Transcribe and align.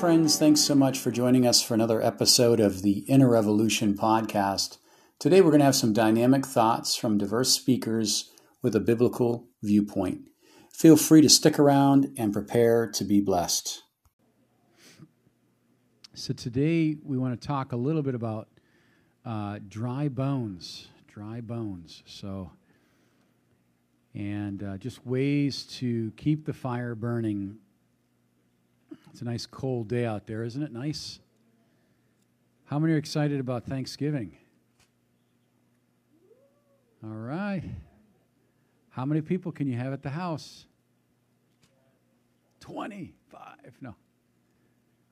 friends. 0.00 0.38
Thanks 0.38 0.62
so 0.62 0.74
much 0.74 0.98
for 0.98 1.10
joining 1.10 1.46
us 1.46 1.60
for 1.60 1.74
another 1.74 2.02
episode 2.02 2.58
of 2.58 2.80
the 2.80 3.00
Inner 3.00 3.28
Revolution 3.28 3.92
podcast. 3.92 4.78
Today, 5.18 5.42
we're 5.42 5.50
going 5.50 5.58
to 5.58 5.66
have 5.66 5.76
some 5.76 5.92
dynamic 5.92 6.46
thoughts 6.46 6.96
from 6.96 7.18
diverse 7.18 7.50
speakers 7.50 8.30
with 8.62 8.74
a 8.74 8.80
biblical 8.80 9.48
viewpoint. 9.62 10.30
Feel 10.72 10.96
free 10.96 11.20
to 11.20 11.28
stick 11.28 11.58
around 11.58 12.14
and 12.16 12.32
prepare 12.32 12.90
to 12.92 13.04
be 13.04 13.20
blessed. 13.20 13.82
So, 16.14 16.32
today 16.32 16.96
we 17.04 17.18
want 17.18 17.38
to 17.38 17.46
talk 17.46 17.72
a 17.72 17.76
little 17.76 18.02
bit 18.02 18.14
about 18.14 18.48
uh, 19.26 19.58
dry 19.68 20.08
bones. 20.08 20.88
Dry 21.08 21.42
bones. 21.42 22.02
So, 22.06 22.52
and 24.14 24.62
uh, 24.62 24.78
just 24.78 25.06
ways 25.06 25.64
to 25.78 26.10
keep 26.16 26.46
the 26.46 26.54
fire 26.54 26.94
burning. 26.94 27.58
It's 29.10 29.22
a 29.22 29.24
nice 29.24 29.46
cold 29.46 29.88
day 29.88 30.04
out 30.04 30.26
there, 30.26 30.44
isn't 30.44 30.62
it? 30.62 30.72
Nice. 30.72 31.20
How 32.64 32.78
many 32.78 32.92
are 32.94 32.98
excited 32.98 33.40
about 33.40 33.64
Thanksgiving? 33.64 34.36
All 37.02 37.10
right. 37.10 37.62
How 38.90 39.04
many 39.04 39.20
people 39.20 39.50
can 39.50 39.66
you 39.66 39.76
have 39.76 39.92
at 39.92 40.02
the 40.02 40.10
house? 40.10 40.66
25. 42.60 43.44
No. 43.80 43.94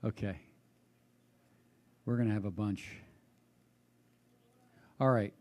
Okay. 0.04 0.38
We're 2.04 2.16
going 2.16 2.28
to 2.28 2.34
have 2.34 2.44
a 2.44 2.50
bunch. 2.50 2.88
All 5.00 5.10
right. 5.10 5.32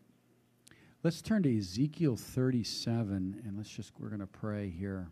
Let's 1.04 1.22
turn 1.22 1.44
to 1.44 1.58
Ezekiel 1.58 2.16
37 2.16 3.44
and 3.46 3.58
let's 3.58 3.70
just, 3.70 3.92
we're 4.00 4.10
going 4.10 4.22
to 4.22 4.28
pray 4.28 4.70
here. 4.70 5.10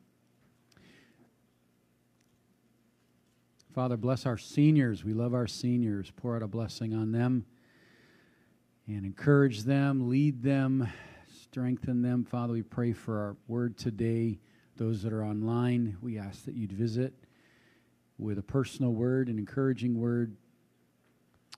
Father, 3.76 3.98
bless 3.98 4.26
our 4.26 4.38
seniors. 4.38 5.04
We 5.04 5.12
love 5.12 5.34
our 5.34 5.48
seniors. 5.48 6.10
Pour 6.10 6.34
out 6.34 6.42
a 6.42 6.48
blessing 6.48 6.94
on 6.94 7.12
them 7.12 7.46
and 8.88 9.06
encourage 9.06 9.64
them, 9.64 10.08
lead 10.08 10.42
them, 10.42 10.88
strengthen 11.42 12.02
them. 12.02 12.24
Father, 12.24 12.54
we 12.54 12.62
pray 12.62 12.94
for 12.94 13.20
our 13.20 13.36
word 13.50 13.78
today. 13.78 14.40
Those 14.78 15.04
that 15.04 15.12
are 15.12 15.26
online, 15.26 15.98
we 16.02 16.18
ask 16.18 16.46
that 16.46 16.56
you'd 16.56 16.72
visit 16.72 17.14
with 18.18 18.40
a 18.40 18.42
personal 18.42 18.94
word, 18.94 19.28
an 19.28 19.38
encouraging 19.38 20.00
word. 20.00 20.38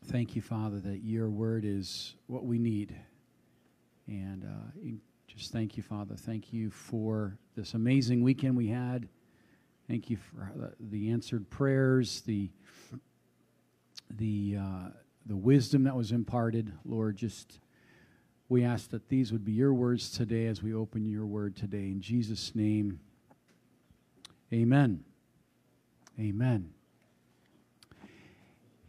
Thank 0.05 0.35
you, 0.35 0.41
Father, 0.41 0.79
that 0.79 1.03
your 1.03 1.29
word 1.29 1.65
is 1.65 2.15
what 2.25 2.45
we 2.45 2.57
need. 2.57 2.95
And 4.07 4.43
uh, 4.43 4.87
just 5.27 5.51
thank 5.51 5.77
you, 5.77 5.83
Father. 5.83 6.15
Thank 6.15 6.51
you 6.51 6.71
for 6.71 7.37
this 7.55 7.75
amazing 7.75 8.23
weekend 8.23 8.57
we 8.57 8.69
had. 8.69 9.07
Thank 9.87 10.09
you 10.09 10.17
for 10.17 10.73
the 10.79 11.09
answered 11.11 11.49
prayers, 11.49 12.21
the 12.21 12.49
the 14.09 14.57
uh, 14.59 14.89
the 15.25 15.35
wisdom 15.35 15.83
that 15.85 15.95
was 15.95 16.11
imparted, 16.11 16.73
Lord. 16.83 17.15
Just 17.15 17.59
we 18.49 18.63
ask 18.63 18.89
that 18.91 19.07
these 19.07 19.31
would 19.31 19.45
be 19.45 19.53
your 19.53 19.73
words 19.73 20.09
today 20.09 20.47
as 20.47 20.61
we 20.61 20.73
open 20.73 21.07
your 21.07 21.25
word 21.25 21.55
today. 21.55 21.89
In 21.89 22.01
Jesus' 22.01 22.53
name, 22.53 22.99
Amen. 24.53 25.03
Amen. 26.17 26.69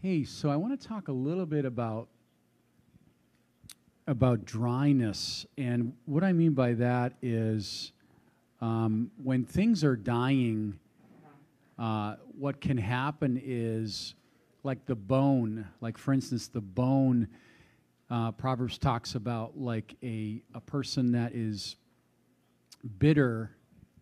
Hey, 0.01 0.23
so 0.23 0.51
I 0.51 0.57
want 0.57 0.81
to 0.81 0.89
talk 0.89 1.09
a 1.09 1.13
little 1.13 1.47
bit 1.47 1.65
about 1.65 2.09
about 4.07 4.45
dryness, 4.45 5.45
and 5.59 5.93
what 6.07 6.25
I 6.25 6.33
mean 6.33 6.53
by 6.53 6.75
that 6.75 7.15
is 7.21 7.93
um, 8.61 9.11
when 9.23 9.45
things 9.45 9.83
are 9.83 9.97
dying, 9.97 10.79
uh, 11.79 12.17
what 12.39 12.61
can 12.61 12.77
happen 12.77 13.41
is 13.43 14.15
like 14.63 14.87
the 14.87 14.97
bone, 14.97 15.67
like 15.81 15.97
for 15.99 16.13
instance, 16.13 16.49
the 16.49 16.61
bone. 16.61 17.29
Uh, 18.11 18.33
Proverbs 18.33 18.79
talks 18.79 19.15
about 19.15 19.59
like 19.59 19.95
a 20.03 20.43
a 20.55 20.61
person 20.61 21.13
that 21.13 21.35
is 21.35 21.77
bitter, 22.99 23.51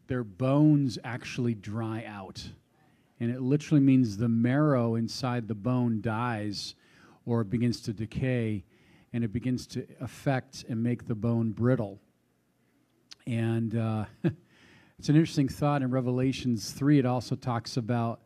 their 0.06 0.24
bones 0.24 0.98
actually 1.04 1.54
dry 1.54 2.04
out, 2.06 2.42
and 3.20 3.30
it 3.30 3.40
literally 3.40 3.80
means 3.80 4.16
the 4.16 4.28
marrow 4.28 4.94
inside 4.94 5.48
the 5.48 5.54
bone 5.54 6.00
dies 6.00 6.74
or 7.24 7.44
begins 7.44 7.80
to 7.80 7.92
decay 7.92 8.64
and 9.12 9.24
it 9.24 9.32
begins 9.32 9.66
to 9.66 9.86
affect 10.00 10.64
and 10.68 10.82
make 10.82 11.06
the 11.06 11.14
bone 11.14 11.50
brittle. 11.50 11.98
And 13.26 13.74
uh, 13.74 14.04
it's 14.98 15.10
an 15.10 15.16
interesting 15.16 15.48
thought 15.48 15.82
in 15.82 15.90
Revelations 15.90 16.70
3. 16.70 17.00
It 17.00 17.06
also 17.06 17.36
talks 17.36 17.76
about 17.76 18.20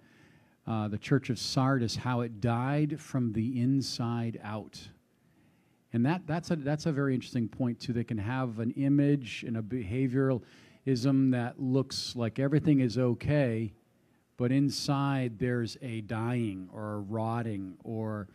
uh, 0.69 0.87
the 0.87 0.99
church 0.99 1.29
of 1.29 1.39
Sardis, 1.39 1.97
how 1.97 2.21
it 2.21 2.41
died 2.41 3.01
from 3.01 3.33
the 3.33 3.61
inside 3.61 4.39
out. 4.45 4.81
And 5.93 6.07
that, 6.07 6.29
that's, 6.29 6.53
a, 6.53 6.57
that's 6.57 6.87
a 6.87 6.93
very 6.93 7.13
interesting 7.13 7.49
point, 7.49 7.81
too. 7.81 7.93
They 7.93 8.05
can 8.05 8.19
have 8.19 8.61
an 8.61 8.71
image 8.73 9.45
and 9.45 9.57
a 9.57 9.63
behavioralism 9.63 11.33
that 11.33 11.61
looks 11.61 12.15
like 12.15 12.39
everything 12.39 12.79
is 12.79 12.99
okay, 12.99 13.73
but 14.37 14.53
inside 14.53 15.41
there's 15.41 15.77
a 15.83 16.03
dying 16.03 16.69
or 16.73 16.93
a 16.93 16.99
rotting 16.99 17.75
or 17.83 18.29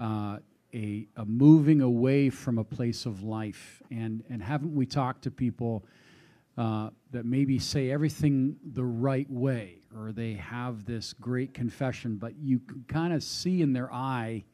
uh, 0.00 0.38
a, 0.72 1.06
a 1.14 1.24
moving 1.26 1.82
away 1.82 2.30
from 2.30 2.56
a 2.56 2.64
place 2.64 3.04
of 3.04 3.22
life. 3.22 3.82
And, 3.90 4.24
and 4.30 4.42
haven't 4.42 4.74
we 4.74 4.86
talked 4.86 5.24
to 5.24 5.30
people 5.30 5.84
uh, 6.60 6.90
that 7.10 7.24
maybe 7.24 7.58
say 7.58 7.90
everything 7.90 8.54
the 8.74 8.84
right 8.84 9.28
way, 9.30 9.78
or 9.96 10.12
they 10.12 10.34
have 10.34 10.84
this 10.84 11.14
great 11.14 11.54
confession, 11.54 12.16
but 12.16 12.36
you 12.36 12.58
can 12.58 12.84
kind 12.86 13.14
of 13.14 13.22
see 13.22 13.62
in 13.62 13.72
their 13.72 13.90
eye 13.90 14.44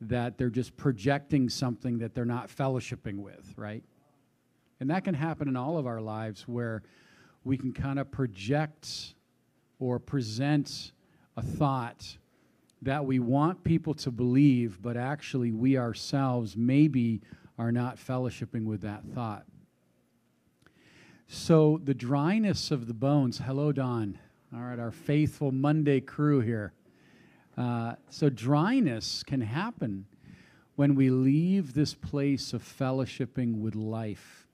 that 0.00 0.38
they're 0.38 0.50
just 0.50 0.76
projecting 0.76 1.48
something 1.48 1.98
that 1.98 2.14
they're 2.14 2.24
not 2.24 2.48
fellowshipping 2.48 3.18
with, 3.18 3.52
right? 3.56 3.82
And 4.78 4.88
that 4.90 5.02
can 5.02 5.14
happen 5.14 5.48
in 5.48 5.56
all 5.56 5.78
of 5.78 5.84
our 5.84 6.00
lives 6.00 6.46
where 6.46 6.84
we 7.42 7.58
can 7.58 7.72
kind 7.72 7.98
of 7.98 8.08
project 8.12 9.16
or 9.80 9.98
present 9.98 10.92
a 11.36 11.42
thought 11.42 12.18
that 12.82 13.04
we 13.04 13.18
want 13.18 13.64
people 13.64 13.94
to 13.94 14.12
believe, 14.12 14.80
but 14.80 14.96
actually 14.96 15.50
we 15.50 15.76
ourselves 15.76 16.56
maybe 16.56 17.20
are 17.58 17.72
not 17.72 17.96
fellowshipping 17.96 18.64
with 18.64 18.82
that 18.82 19.02
thought. 19.12 19.44
So 21.28 21.80
the 21.82 21.94
dryness 21.94 22.70
of 22.70 22.86
the 22.86 22.94
bones, 22.94 23.38
hello, 23.38 23.72
Don. 23.72 24.18
All 24.54 24.60
right, 24.60 24.78
our 24.78 24.90
faithful 24.90 25.50
Monday 25.50 26.00
crew 26.00 26.40
here. 26.40 26.72
Uh, 27.56 27.94
so 28.08 28.28
dryness 28.28 29.22
can 29.22 29.40
happen 29.40 30.06
when 30.76 30.94
we 30.94 31.10
leave 31.10 31.74
this 31.74 31.94
place 31.94 32.52
of 32.52 32.62
fellowshipping 32.62 33.60
with 33.60 33.74
life. 33.74 34.46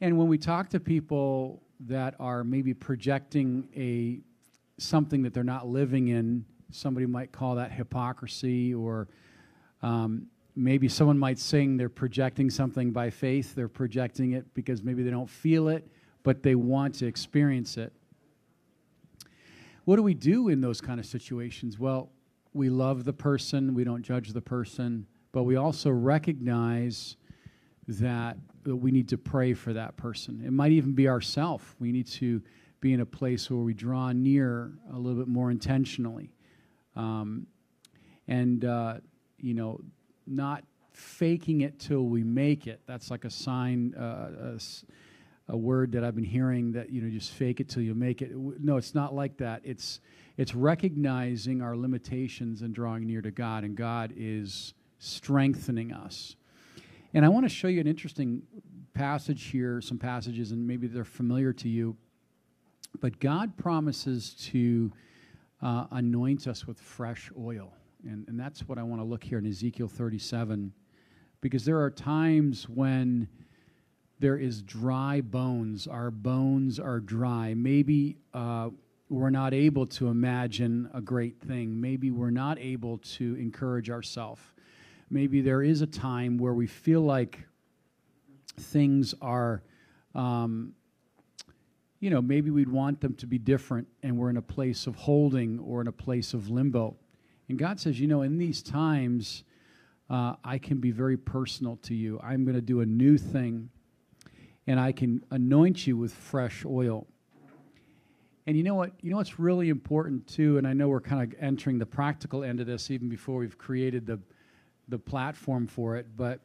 And 0.00 0.18
when 0.18 0.28
we 0.28 0.38
talk 0.38 0.70
to 0.70 0.80
people 0.80 1.62
that 1.80 2.14
are 2.18 2.44
maybe 2.44 2.74
projecting 2.74 3.68
a 3.76 4.20
something 4.80 5.22
that 5.22 5.34
they're 5.34 5.42
not 5.42 5.66
living 5.66 6.08
in 6.08 6.44
Somebody 6.70 7.06
might 7.06 7.32
call 7.32 7.54
that 7.54 7.72
hypocrisy, 7.72 8.74
or 8.74 9.08
um, 9.82 10.26
maybe 10.58 10.88
someone 10.88 11.18
might 11.18 11.38
sing 11.38 11.76
they're 11.76 11.88
projecting 11.88 12.50
something 12.50 12.90
by 12.90 13.10
faith. 13.10 13.54
They're 13.54 13.68
projecting 13.68 14.32
it 14.32 14.52
because 14.54 14.82
maybe 14.82 15.02
they 15.02 15.10
don't 15.10 15.30
feel 15.30 15.68
it, 15.68 15.86
but 16.24 16.42
they 16.42 16.54
want 16.54 16.94
to 16.96 17.06
experience 17.06 17.76
it. 17.76 17.92
What 19.84 19.96
do 19.96 20.02
we 20.02 20.14
do 20.14 20.48
in 20.48 20.60
those 20.60 20.80
kind 20.80 21.00
of 21.00 21.06
situations? 21.06 21.78
Well, 21.78 22.10
we 22.52 22.68
love 22.68 23.04
the 23.04 23.12
person, 23.12 23.74
we 23.74 23.84
don't 23.84 24.02
judge 24.02 24.32
the 24.32 24.40
person, 24.40 25.06
but 25.32 25.44
we 25.44 25.56
also 25.56 25.90
recognize 25.90 27.16
that 27.86 28.36
we 28.66 28.90
need 28.90 29.08
to 29.08 29.16
pray 29.16 29.54
for 29.54 29.72
that 29.72 29.96
person. 29.96 30.42
It 30.44 30.52
might 30.52 30.72
even 30.72 30.92
be 30.92 31.08
ourself. 31.08 31.74
We 31.78 31.92
need 31.92 32.06
to 32.08 32.42
be 32.80 32.92
in 32.92 33.00
a 33.00 33.06
place 33.06 33.50
where 33.50 33.60
we 33.60 33.74
draw 33.74 34.12
near 34.12 34.72
a 34.92 34.98
little 34.98 35.18
bit 35.18 35.28
more 35.28 35.50
intentionally. 35.50 36.32
Um, 36.96 37.46
and, 38.26 38.64
uh, 38.64 38.96
you 39.38 39.54
know, 39.54 39.80
not 40.30 40.64
faking 40.92 41.60
it 41.60 41.78
till 41.78 42.04
we 42.04 42.22
make 42.22 42.66
it. 42.66 42.80
That's 42.86 43.10
like 43.10 43.24
a 43.24 43.30
sign, 43.30 43.94
uh, 43.94 44.56
a, 45.48 45.52
a, 45.52 45.56
word 45.56 45.92
that 45.92 46.02
I've 46.02 46.14
been 46.14 46.24
hearing 46.24 46.72
that, 46.72 46.90
you 46.90 47.00
know, 47.00 47.10
just 47.10 47.32
fake 47.32 47.60
it 47.60 47.68
till 47.68 47.82
you 47.82 47.94
make 47.94 48.20
it. 48.20 48.32
No, 48.34 48.76
it's 48.76 48.94
not 48.94 49.14
like 49.14 49.36
that. 49.38 49.62
It's, 49.64 50.00
it's 50.36 50.54
recognizing 50.54 51.62
our 51.62 51.76
limitations 51.76 52.62
and 52.62 52.74
drawing 52.74 53.06
near 53.06 53.22
to 53.22 53.30
God, 53.30 53.64
and 53.64 53.76
God 53.76 54.12
is 54.16 54.74
strengthening 54.98 55.92
us. 55.92 56.36
And 57.14 57.24
I 57.24 57.28
want 57.28 57.44
to 57.44 57.48
show 57.48 57.68
you 57.68 57.80
an 57.80 57.86
interesting 57.86 58.42
passage 58.92 59.44
here, 59.44 59.80
some 59.80 59.98
passages, 59.98 60.50
and 60.50 60.66
maybe 60.66 60.88
they're 60.88 61.04
familiar 61.04 61.52
to 61.54 61.68
you. 61.68 61.96
But 63.00 63.20
God 63.20 63.56
promises 63.56 64.34
to 64.50 64.92
uh, 65.62 65.86
anoints 65.90 66.46
us 66.46 66.66
with 66.66 66.80
fresh 66.80 67.30
oil. 67.38 67.72
And, 68.04 68.26
and 68.28 68.38
that's 68.38 68.68
what 68.68 68.78
I 68.78 68.82
want 68.82 69.00
to 69.00 69.04
look 69.04 69.24
here 69.24 69.38
in 69.38 69.46
Ezekiel 69.46 69.88
37, 69.88 70.72
because 71.40 71.64
there 71.64 71.80
are 71.80 71.90
times 71.90 72.68
when 72.68 73.28
there 74.20 74.36
is 74.36 74.62
dry 74.62 75.20
bones. 75.20 75.86
Our 75.86 76.10
bones 76.10 76.78
are 76.78 77.00
dry. 77.00 77.54
Maybe 77.54 78.16
uh, 78.34 78.70
we're 79.08 79.30
not 79.30 79.54
able 79.54 79.86
to 79.86 80.08
imagine 80.08 80.90
a 80.92 81.00
great 81.00 81.40
thing. 81.40 81.80
Maybe 81.80 82.10
we're 82.10 82.30
not 82.30 82.58
able 82.58 82.98
to 82.98 83.34
encourage 83.36 83.90
ourselves. 83.90 84.40
Maybe 85.10 85.40
there 85.40 85.62
is 85.62 85.80
a 85.80 85.86
time 85.86 86.36
where 86.36 86.52
we 86.52 86.66
feel 86.66 87.00
like 87.00 87.40
things 88.58 89.14
are, 89.22 89.62
um, 90.14 90.74
you 92.00 92.10
know, 92.10 92.20
maybe 92.20 92.50
we'd 92.50 92.68
want 92.68 93.00
them 93.00 93.14
to 93.14 93.26
be 93.26 93.38
different 93.38 93.88
and 94.02 94.18
we're 94.18 94.30
in 94.30 94.36
a 94.36 94.42
place 94.42 94.86
of 94.86 94.96
holding 94.96 95.58
or 95.60 95.80
in 95.80 95.86
a 95.86 95.92
place 95.92 96.34
of 96.34 96.50
limbo. 96.50 96.96
And 97.48 97.58
God 97.58 97.80
says, 97.80 97.98
you 97.98 98.06
know, 98.06 98.22
in 98.22 98.38
these 98.38 98.62
times, 98.62 99.44
uh, 100.10 100.34
I 100.44 100.58
can 100.58 100.78
be 100.78 100.90
very 100.90 101.16
personal 101.16 101.76
to 101.82 101.94
you. 101.94 102.20
I'm 102.22 102.44
going 102.44 102.54
to 102.54 102.62
do 102.62 102.80
a 102.80 102.86
new 102.86 103.18
thing 103.18 103.70
and 104.66 104.78
I 104.78 104.92
can 104.92 105.24
anoint 105.30 105.86
you 105.86 105.96
with 105.96 106.12
fresh 106.12 106.64
oil. 106.66 107.06
And 108.46 108.56
you 108.56 108.62
know 108.62 108.74
what? 108.74 108.92
You 109.00 109.10
know 109.10 109.16
what's 109.16 109.38
really 109.38 109.70
important 109.70 110.26
too, 110.26 110.58
and 110.58 110.66
I 110.66 110.72
know 110.72 110.88
we're 110.88 111.00
kind 111.00 111.22
of 111.22 111.38
entering 111.40 111.78
the 111.78 111.86
practical 111.86 112.44
end 112.44 112.60
of 112.60 112.66
this 112.66 112.90
even 112.90 113.08
before 113.08 113.38
we've 113.38 113.58
created 113.58 114.06
the 114.06 114.20
the 114.88 114.98
platform 114.98 115.66
for 115.66 115.96
it, 115.96 116.06
but 116.16 116.40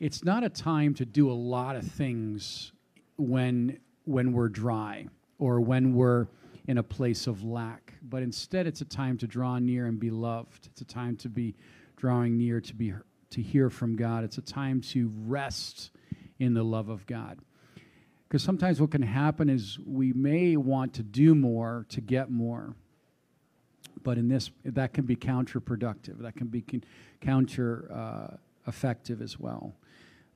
it's 0.00 0.24
not 0.24 0.42
a 0.42 0.48
time 0.48 0.94
to 0.94 1.04
do 1.04 1.30
a 1.30 1.32
lot 1.34 1.76
of 1.76 1.84
things 1.84 2.72
when 3.16 3.78
when 4.04 4.32
we're 4.32 4.48
dry 4.48 5.06
or 5.38 5.60
when 5.60 5.94
we're 5.94 6.26
in 6.66 6.78
a 6.78 6.82
place 6.82 7.26
of 7.26 7.42
lack, 7.42 7.94
but 8.02 8.22
instead 8.22 8.66
it's 8.66 8.80
a 8.80 8.84
time 8.84 9.16
to 9.18 9.26
draw 9.26 9.58
near 9.58 9.86
and 9.86 9.98
be 9.98 10.10
loved. 10.10 10.68
It's 10.70 10.80
a 10.80 10.84
time 10.84 11.16
to 11.18 11.28
be 11.28 11.54
drawing 11.96 12.36
near 12.38 12.60
to 12.60 12.74
be 12.74 12.94
to 13.30 13.42
hear 13.42 13.70
from 13.70 13.96
God. 13.96 14.24
It's 14.24 14.38
a 14.38 14.42
time 14.42 14.80
to 14.80 15.12
rest 15.26 15.90
in 16.38 16.54
the 16.54 16.62
love 16.62 16.88
of 16.88 17.06
God. 17.06 17.38
Because 18.26 18.42
sometimes 18.42 18.80
what 18.80 18.90
can 18.90 19.02
happen 19.02 19.48
is 19.48 19.78
we 19.84 20.12
may 20.12 20.56
want 20.56 20.94
to 20.94 21.02
do 21.02 21.34
more 21.34 21.86
to 21.90 22.00
get 22.00 22.30
more. 22.30 22.74
But 24.02 24.18
in 24.18 24.28
this, 24.28 24.50
that 24.64 24.94
can 24.94 25.04
be 25.04 25.16
counterproductive. 25.16 26.18
That 26.18 26.36
can 26.36 26.46
be 26.46 26.64
counter 27.20 27.90
uh, 27.92 28.36
effective 28.66 29.20
as 29.20 29.38
well. 29.38 29.74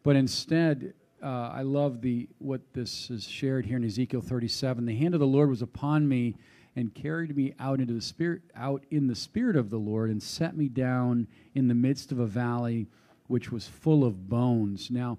But 0.03 0.17
instead, 0.17 0.95
uh, 1.25 1.51
I 1.55 1.63
love 1.63 2.03
the 2.03 2.29
what 2.39 2.61
this 2.75 3.11
is 3.11 3.27
shared 3.27 3.65
here 3.65 3.79
in 3.79 3.85
Ezekiel 3.85 4.21
37. 4.21 4.85
The 4.85 4.95
hand 4.95 5.15
of 5.15 5.21
the 5.21 5.27
Lord 5.27 5.49
was 5.49 5.63
upon 5.63 6.07
me 6.07 6.37
and 6.77 6.95
carried 6.95 7.35
me 7.35 7.55
out 7.59 7.81
into 7.81 7.95
the 7.95 8.03
spirit, 8.03 8.43
out 8.55 8.85
in 8.91 9.07
the 9.07 9.15
spirit 9.15 9.57
of 9.57 9.71
the 9.71 9.79
Lord, 9.79 10.11
and 10.11 10.23
set 10.23 10.55
me 10.55 10.69
down 10.69 11.27
in 11.55 11.69
the 11.69 11.75
midst 11.75 12.13
of 12.13 12.19
a 12.19 12.27
valley 12.27 12.89
which 13.29 13.51
was 13.51 13.67
full 13.67 14.05
of 14.05 14.29
bones. 14.29 14.91
Now, 14.91 15.19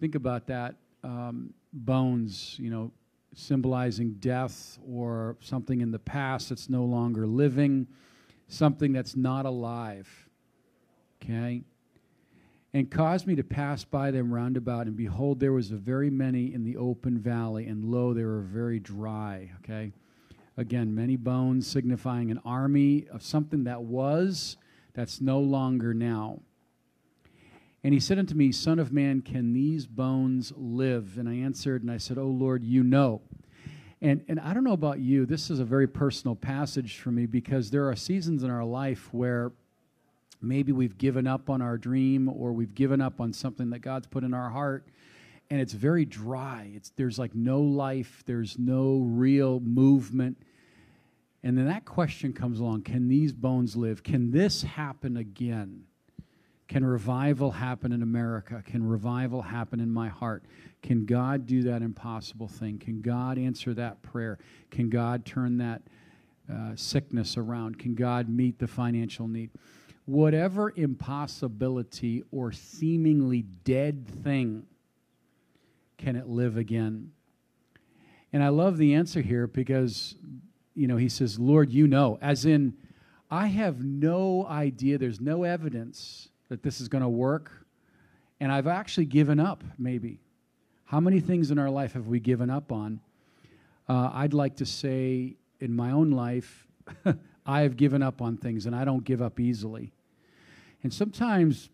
think 0.00 0.16
about 0.16 0.48
that. 0.48 0.74
Um, 1.04 1.54
bones, 1.72 2.56
you 2.58 2.70
know, 2.70 2.90
symbolizing 3.32 4.14
death 4.14 4.78
or 4.90 5.36
something 5.40 5.80
in 5.80 5.92
the 5.92 6.00
past 6.00 6.48
that's 6.48 6.68
no 6.68 6.84
longer 6.84 7.28
living, 7.28 7.86
something 8.48 8.92
that's 8.92 9.14
not 9.14 9.46
alive. 9.46 10.08
Okay? 11.22 11.62
And 12.74 12.90
caused 12.90 13.26
me 13.26 13.34
to 13.36 13.42
pass 13.42 13.84
by 13.84 14.10
them 14.10 14.32
round 14.32 14.56
about, 14.56 14.86
and 14.86 14.96
behold, 14.96 15.40
there 15.40 15.52
was 15.52 15.70
a 15.70 15.76
very 15.76 16.10
many 16.10 16.52
in 16.52 16.64
the 16.64 16.76
open 16.76 17.18
valley, 17.18 17.66
and 17.66 17.84
lo, 17.84 18.12
they 18.12 18.24
were 18.24 18.42
very 18.42 18.78
dry. 18.78 19.50
Okay? 19.64 19.92
Again, 20.58 20.94
many 20.94 21.16
bones 21.16 21.66
signifying 21.66 22.30
an 22.30 22.40
army 22.44 23.06
of 23.10 23.22
something 23.22 23.64
that 23.64 23.82
was, 23.82 24.56
that's 24.92 25.20
no 25.20 25.40
longer 25.40 25.94
now. 25.94 26.40
And 27.84 27.94
he 27.94 28.00
said 28.00 28.18
unto 28.18 28.34
me, 28.34 28.50
Son 28.50 28.78
of 28.78 28.92
man, 28.92 29.22
can 29.22 29.52
these 29.52 29.86
bones 29.86 30.52
live? 30.56 31.16
And 31.16 31.28
I 31.28 31.34
answered 31.34 31.82
and 31.82 31.90
I 31.90 31.98
said, 31.98 32.18
O 32.18 32.26
Lord, 32.26 32.64
you 32.64 32.82
know. 32.82 33.22
And, 34.00 34.24
and 34.28 34.38
I 34.40 34.52
don't 34.52 34.64
know 34.64 34.72
about 34.72 34.98
you, 34.98 35.26
this 35.26 35.50
is 35.50 35.58
a 35.60 35.64
very 35.64 35.86
personal 35.86 36.36
passage 36.36 36.98
for 36.98 37.10
me 37.10 37.26
because 37.26 37.70
there 37.70 37.88
are 37.88 37.96
seasons 37.96 38.42
in 38.42 38.50
our 38.50 38.64
life 38.64 39.12
where 39.12 39.52
maybe 40.40 40.72
we've 40.72 40.98
given 40.98 41.26
up 41.26 41.50
on 41.50 41.62
our 41.62 41.76
dream 41.76 42.28
or 42.28 42.52
we've 42.52 42.74
given 42.74 43.00
up 43.00 43.20
on 43.20 43.32
something 43.32 43.70
that 43.70 43.80
God's 43.80 44.06
put 44.06 44.24
in 44.24 44.34
our 44.34 44.50
heart 44.50 44.86
and 45.50 45.60
it's 45.60 45.72
very 45.72 46.04
dry. 46.04 46.70
It's, 46.74 46.90
there's 46.90 47.18
like 47.18 47.34
no 47.34 47.60
life, 47.60 48.22
there's 48.26 48.58
no 48.58 48.98
real 48.98 49.60
movement. 49.60 50.36
And 51.42 51.56
then 51.56 51.66
that 51.66 51.84
question 51.84 52.32
comes 52.32 52.60
along 52.60 52.82
can 52.82 53.08
these 53.08 53.32
bones 53.32 53.76
live? 53.76 54.02
Can 54.02 54.30
this 54.30 54.62
happen 54.62 55.16
again? 55.16 55.84
Can 56.66 56.84
revival 56.84 57.52
happen 57.52 57.92
in 57.92 58.02
America? 58.02 58.62
Can 58.66 58.86
revival 58.86 59.40
happen 59.40 59.80
in 59.80 59.90
my 59.90 60.08
heart? 60.08 60.44
Can 60.82 61.06
God 61.06 61.46
do 61.46 61.62
that 61.62 61.80
impossible 61.80 62.48
thing? 62.48 62.78
Can 62.78 63.00
God 63.00 63.38
answer 63.38 63.72
that 63.74 64.02
prayer? 64.02 64.38
Can 64.70 64.90
God 64.90 65.24
turn 65.24 65.56
that 65.58 65.80
uh, 66.52 66.72
sickness 66.74 67.38
around? 67.38 67.78
Can 67.78 67.94
God 67.94 68.28
meet 68.28 68.58
the 68.58 68.66
financial 68.66 69.26
need? 69.26 69.50
Whatever 70.08 70.72
impossibility 70.74 72.24
or 72.32 72.50
seemingly 72.50 73.42
dead 73.42 74.06
thing, 74.24 74.64
can 75.98 76.16
it 76.16 76.26
live 76.26 76.56
again? 76.56 77.12
And 78.32 78.42
I 78.42 78.48
love 78.48 78.78
the 78.78 78.94
answer 78.94 79.20
here 79.20 79.46
because, 79.46 80.14
you 80.74 80.86
know, 80.86 80.96
he 80.96 81.10
says, 81.10 81.38
Lord, 81.38 81.70
you 81.70 81.86
know, 81.86 82.18
as 82.22 82.46
in, 82.46 82.72
I 83.30 83.48
have 83.48 83.84
no 83.84 84.46
idea, 84.46 84.96
there's 84.96 85.20
no 85.20 85.44
evidence 85.44 86.30
that 86.48 86.62
this 86.62 86.80
is 86.80 86.88
going 86.88 87.02
to 87.02 87.08
work. 87.10 87.52
And 88.40 88.50
I've 88.50 88.66
actually 88.66 89.04
given 89.04 89.38
up, 89.38 89.62
maybe. 89.76 90.20
How 90.86 91.00
many 91.00 91.20
things 91.20 91.50
in 91.50 91.58
our 91.58 91.68
life 91.68 91.92
have 91.92 92.06
we 92.06 92.18
given 92.18 92.48
up 92.48 92.72
on? 92.72 93.00
Uh, 93.86 94.08
I'd 94.14 94.32
like 94.32 94.56
to 94.56 94.64
say 94.64 95.36
in 95.60 95.76
my 95.76 95.90
own 95.90 96.12
life, 96.12 96.66
I 97.44 97.60
have 97.60 97.76
given 97.76 98.02
up 98.02 98.22
on 98.22 98.38
things 98.38 98.64
and 98.64 98.74
I 98.74 98.86
don't 98.86 99.04
give 99.04 99.20
up 99.20 99.38
easily. 99.38 99.92
And 100.82 100.92
sometimes 100.92 101.70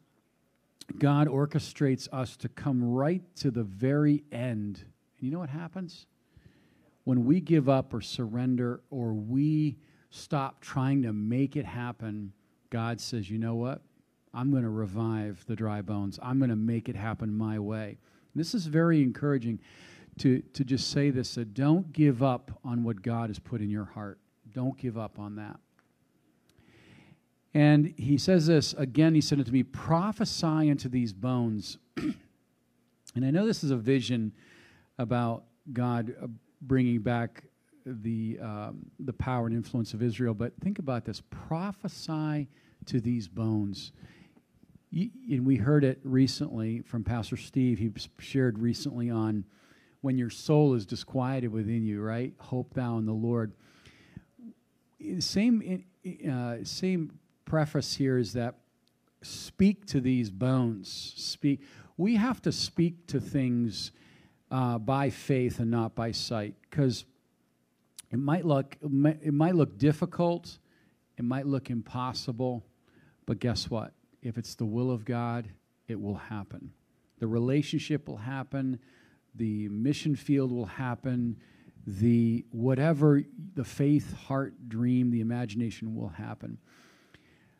God 0.99 1.29
orchestrates 1.29 2.09
us 2.13 2.37
to 2.39 2.49
come 2.49 2.83
right 2.83 3.23
to 3.37 3.51
the 3.51 3.63
very 3.63 4.25
end. 4.33 4.85
And 5.19 5.21
you 5.21 5.31
know 5.31 5.39
what 5.39 5.51
happens? 5.51 6.07
When 7.05 7.25
we 7.25 7.41
give 7.41 7.69
up 7.69 7.93
or 7.93 8.01
surrender 8.01 8.81
or 8.91 9.13
we 9.13 9.77
stop 10.11 10.61
trying 10.61 11.03
to 11.03 11.13
make 11.13 11.57
it 11.57 11.67
happen, 11.67 12.33
God 12.71 13.01
says, 13.01 13.31
you 13.31 13.39
know 13.39 13.55
what? 13.55 13.83
I'm 14.33 14.51
going 14.51 14.63
to 14.63 14.71
revive 14.71 15.45
the 15.47 15.55
dry 15.55 15.83
bones. 15.83 16.19
I'm 16.23 16.39
going 16.39 16.51
to 16.51 16.57
make 16.57 16.89
it 16.89 16.97
happen 16.97 17.33
my 17.33 17.59
way. 17.59 17.99
This 18.35 18.55
is 18.55 18.67
very 18.67 19.03
encouraging 19.03 19.61
to, 20.19 20.41
to 20.41 20.65
just 20.65 20.91
say 20.91 21.11
this 21.11 21.35
that 21.35 21.55
don't 21.55 21.93
give 21.93 22.23
up 22.23 22.59
on 22.65 22.83
what 22.85 23.03
God 23.03 23.31
has 23.31 23.39
put 23.39 23.61
in 23.61 23.71
your 23.71 23.85
heart. 23.85 24.19
Don't 24.53 24.77
give 24.77 24.99
up 24.99 25.19
on 25.19 25.37
that. 25.37 25.59
And 27.55 27.95
he 27.97 28.19
says 28.19 28.47
this 28.47 28.75
again, 28.75 29.15
he 29.15 29.21
said 29.21 29.39
it 29.41 29.47
to 29.47 29.53
me 29.53 29.63
prophesy 29.63 30.69
into 30.69 30.89
these 30.89 31.13
bones. 31.13 31.79
and 31.97 33.25
I 33.25 33.31
know 33.31 33.47
this 33.47 33.63
is 33.63 33.71
a 33.71 33.77
vision 33.77 34.33
about 34.99 35.45
God 35.73 36.15
uh, 36.23 36.27
bringing 36.61 37.01
back 37.01 37.45
the, 37.87 38.39
um, 38.43 38.87
the 38.99 39.13
power 39.13 39.47
and 39.47 39.55
influence 39.55 39.95
of 39.95 40.03
Israel, 40.03 40.35
but 40.35 40.53
think 40.61 40.79
about 40.79 41.05
this 41.05 41.23
prophesy 41.31 42.49
to 42.87 43.01
these 43.01 43.29
bones 43.29 43.93
and 44.95 45.45
we 45.45 45.57
heard 45.57 45.85
it 45.85 45.99
recently 46.05 46.81
from 46.83 47.03
Pastor 47.03 47.37
Steve. 47.37 47.79
He 47.79 47.91
shared 48.19 48.59
recently 48.59 49.11
on 49.11 49.45
when 50.03 50.17
your 50.19 50.31
soul 50.31 50.75
is 50.75 50.87
disquieted 50.87 51.51
within 51.51 51.85
you, 51.85 52.01
right? 52.01 52.33
Hope 52.39 52.75
thou 52.75 52.99
in 52.99 53.07
the 53.07 53.13
Lord. 53.13 53.53
Same, 55.19 55.85
uh, 56.31 56.57
same 56.63 57.19
preface 57.55 57.95
here 57.95 58.19
is 58.19 58.33
that 58.33 58.57
speak 59.23 59.87
to 59.87 60.01
these 60.01 60.29
bones. 60.29 61.15
Speak. 61.17 61.63
We 61.97 62.17
have 62.17 62.43
to 62.43 62.51
speak 62.51 63.07
to 63.07 63.21
things 63.21 63.93
uh, 64.51 64.79
by 64.79 65.11
faith 65.11 65.61
and 65.61 65.71
not 65.71 65.95
by 65.95 66.11
sight, 66.11 66.57
because 66.63 67.05
it 68.11 68.19
might 68.19 68.45
look 68.45 68.77
it 68.83 69.33
might 69.33 69.55
look 69.55 69.79
difficult, 69.79 70.59
it 71.17 71.25
might 71.25 71.47
look 71.47 71.71
impossible, 71.71 72.65
but 73.25 73.39
guess 73.39 73.71
what? 73.71 73.93
if 74.25 74.39
it's 74.39 74.55
the 74.55 74.65
will 74.65 74.91
of 74.91 75.05
God, 75.05 75.49
it 75.87 76.01
will 76.01 76.17
happen. 76.17 76.73
The 77.21 77.27
relationship 77.27 78.09
will 78.09 78.17
happen, 78.17 78.81
the 79.35 79.69
mission 79.69 80.17
field 80.17 80.51
will 80.51 80.65
happen, 80.65 81.37
the 81.87 82.47
whatever 82.51 83.23
the 83.55 83.65
faith, 83.65 84.15
heart, 84.15 84.69
dream, 84.69 85.11
the 85.11 85.21
imagination 85.21 85.95
will 85.95 86.09
happen. 86.09 86.59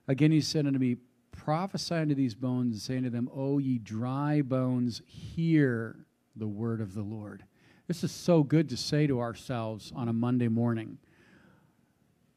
Again, 0.07 0.33
he 0.33 0.41
said 0.41 0.67
unto 0.67 0.79
me, 0.79 0.97
Prophesy 1.33 1.95
unto 1.95 2.15
these 2.15 2.35
bones, 2.35 2.75
and 2.75 2.81
say 2.81 2.97
unto 2.97 3.11
them, 3.11 3.29
O 3.35 3.59
ye 3.59 3.79
dry 3.79 4.41
bones, 4.41 5.03
hear 5.07 6.07
the 6.37 6.47
word 6.47 6.81
of 6.81 6.95
the 6.95 7.03
Lord. 7.03 7.45
This 7.87 8.05
is 8.05 8.13
so 8.13 8.43
good 8.43 8.69
to 8.71 8.77
say 8.77 9.07
to 9.07 9.21
ourselves 9.21 9.93
on 9.95 10.09
a 10.09 10.13
Monday 10.13 10.49
morning 10.49 10.99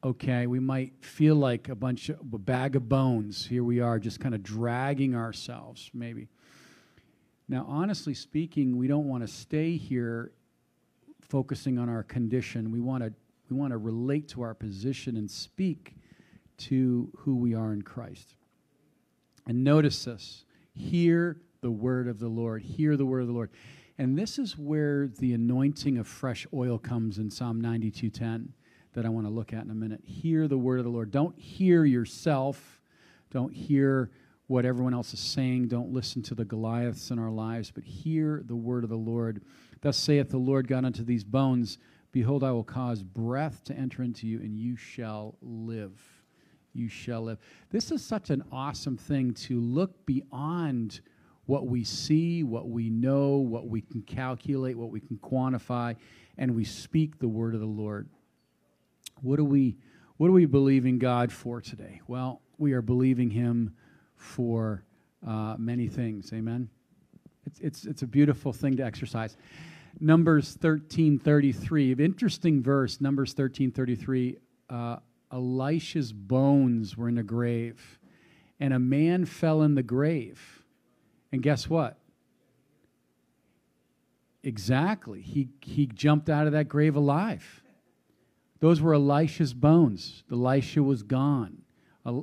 okay, 0.04 0.46
we 0.46 0.60
might 0.60 0.92
feel 1.04 1.34
like 1.34 1.68
a 1.68 1.74
bunch 1.74 2.08
of 2.08 2.20
a 2.32 2.38
bag 2.38 2.76
of 2.76 2.88
bones. 2.88 3.46
Here 3.46 3.64
we 3.64 3.80
are, 3.80 3.98
just 3.98 4.20
kind 4.20 4.34
of 4.34 4.42
dragging 4.42 5.14
ourselves, 5.16 5.90
maybe. 5.92 6.28
Now, 7.48 7.66
honestly 7.68 8.14
speaking, 8.14 8.76
we 8.76 8.86
don't 8.86 9.08
want 9.08 9.26
to 9.26 9.28
stay 9.28 9.76
here 9.76 10.32
focusing 11.20 11.78
on 11.78 11.88
our 11.88 12.02
condition. 12.02 12.70
We 12.70 12.80
want 12.80 13.02
to 13.02 13.12
We 13.50 13.56
want 13.56 13.72
to 13.72 13.78
relate 13.78 14.28
to 14.28 14.42
our 14.42 14.54
position 14.54 15.16
and 15.16 15.30
speak 15.30 15.96
to 16.58 17.10
who 17.18 17.36
we 17.36 17.54
are 17.54 17.72
in 17.72 17.82
Christ. 17.82 18.34
And 19.46 19.64
notice 19.64 20.04
this 20.04 20.44
hear 20.74 21.40
the 21.60 21.70
word 21.70 22.06
of 22.08 22.20
the 22.20 22.28
Lord. 22.28 22.62
Hear 22.62 22.96
the 22.96 23.06
word 23.06 23.22
of 23.22 23.26
the 23.26 23.32
Lord. 23.32 23.50
And 23.96 24.16
this 24.16 24.38
is 24.38 24.56
where 24.56 25.08
the 25.08 25.32
anointing 25.32 25.98
of 25.98 26.06
fresh 26.06 26.46
oil 26.54 26.78
comes 26.78 27.18
in 27.18 27.30
Psalm 27.30 27.60
92:10 27.60 28.52
that 28.92 29.04
I 29.04 29.08
want 29.08 29.26
to 29.26 29.32
look 29.32 29.52
at 29.52 29.64
in 29.64 29.70
a 29.70 29.74
minute. 29.74 30.02
Hear 30.04 30.48
the 30.48 30.58
word 30.58 30.78
of 30.78 30.84
the 30.84 30.90
Lord. 30.90 31.10
Don't 31.10 31.38
hear 31.38 31.84
yourself. 31.84 32.80
Don't 33.30 33.52
hear 33.52 34.10
what 34.46 34.64
everyone 34.64 34.94
else 34.94 35.12
is 35.12 35.20
saying. 35.20 35.68
Don't 35.68 35.92
listen 35.92 36.22
to 36.22 36.34
the 36.34 36.44
Goliaths 36.44 37.10
in 37.10 37.18
our 37.18 37.30
lives, 37.30 37.70
but 37.70 37.84
hear 37.84 38.42
the 38.44 38.56
word 38.56 38.84
of 38.84 38.90
the 38.90 38.96
Lord. 38.96 39.42
Thus 39.82 39.96
saith 39.96 40.30
the 40.30 40.38
Lord 40.38 40.68
God 40.68 40.84
unto 40.84 41.04
these 41.04 41.24
bones 41.24 41.78
Behold, 42.10 42.42
I 42.42 42.52
will 42.52 42.64
cause 42.64 43.02
breath 43.02 43.62
to 43.64 43.74
enter 43.74 44.02
into 44.02 44.26
you, 44.26 44.40
and 44.40 44.58
you 44.58 44.76
shall 44.76 45.36
live. 45.42 46.17
You 46.72 46.88
shall 46.88 47.22
live. 47.22 47.38
This 47.70 47.90
is 47.90 48.04
such 48.04 48.30
an 48.30 48.44
awesome 48.52 48.96
thing 48.96 49.34
to 49.34 49.60
look 49.60 50.06
beyond 50.06 51.00
what 51.46 51.66
we 51.66 51.82
see, 51.82 52.42
what 52.42 52.68
we 52.68 52.90
know, 52.90 53.36
what 53.36 53.68
we 53.68 53.80
can 53.80 54.02
calculate, 54.02 54.76
what 54.76 54.90
we 54.90 55.00
can 55.00 55.16
quantify, 55.16 55.96
and 56.36 56.54
we 56.54 56.64
speak 56.64 57.18
the 57.18 57.28
word 57.28 57.54
of 57.54 57.60
the 57.60 57.66
Lord. 57.66 58.08
What 59.22 59.36
do 59.36 59.44
we 59.44 59.76
what 60.18 60.26
do 60.26 60.32
we 60.32 60.46
believe 60.46 60.84
in 60.84 60.98
God 60.98 61.32
for 61.32 61.60
today? 61.60 62.00
Well, 62.06 62.42
we 62.58 62.72
are 62.72 62.82
believing 62.82 63.30
Him 63.30 63.74
for 64.16 64.84
uh, 65.26 65.54
many 65.58 65.88
things. 65.88 66.32
Amen. 66.32 66.68
It's 67.46 67.60
it's 67.60 67.84
it's 67.86 68.02
a 68.02 68.06
beautiful 68.06 68.52
thing 68.52 68.76
to 68.76 68.84
exercise. 68.84 69.36
Numbers 70.00 70.54
thirteen 70.60 71.18
thirty 71.18 71.52
three. 71.52 71.92
Interesting 71.92 72.62
verse. 72.62 73.00
Numbers 73.00 73.32
thirteen 73.32 73.70
thirty 73.70 73.94
three. 73.94 74.36
Uh, 74.68 74.96
Elisha's 75.32 76.12
bones 76.12 76.96
were 76.96 77.08
in 77.08 77.18
a 77.18 77.22
grave, 77.22 77.98
and 78.60 78.72
a 78.72 78.78
man 78.78 79.24
fell 79.24 79.62
in 79.62 79.74
the 79.74 79.82
grave. 79.82 80.64
And 81.32 81.42
guess 81.42 81.68
what? 81.68 81.98
Exactly. 84.42 85.20
He, 85.20 85.48
he 85.60 85.86
jumped 85.86 86.30
out 86.30 86.46
of 86.46 86.52
that 86.52 86.68
grave 86.68 86.96
alive. 86.96 87.62
Those 88.60 88.80
were 88.80 88.94
Elisha's 88.94 89.54
bones. 89.54 90.24
Elisha 90.32 90.82
was 90.82 91.02
gone. 91.02 91.62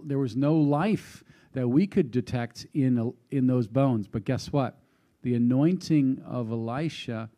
There 0.03 0.17
was 0.17 0.35
no 0.35 0.55
life 0.55 1.23
that 1.53 1.67
we 1.67 1.87
could 1.87 2.11
detect 2.11 2.65
in, 2.73 3.13
in 3.29 3.47
those 3.47 3.67
bones. 3.67 4.07
But 4.07 4.25
guess 4.25 4.51
what? 4.51 4.79
The 5.21 5.35
anointing 5.35 6.21
of 6.25 6.51
Elisha 6.51 7.29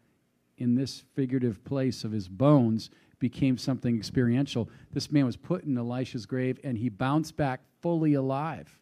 in 0.58 0.76
this 0.76 1.04
figurative 1.14 1.64
place 1.64 2.04
of 2.04 2.12
his 2.12 2.28
bones 2.28 2.90
became 3.20 3.58
something 3.58 3.96
experiential. 3.96 4.70
This 4.92 5.12
man 5.12 5.26
was 5.26 5.36
put 5.36 5.64
in 5.64 5.78
Elisha's 5.78 6.26
grave 6.26 6.60
and 6.64 6.78
he 6.78 6.90
bounced 6.90 7.36
back 7.36 7.62
fully 7.82 8.14
alive. 8.14 8.78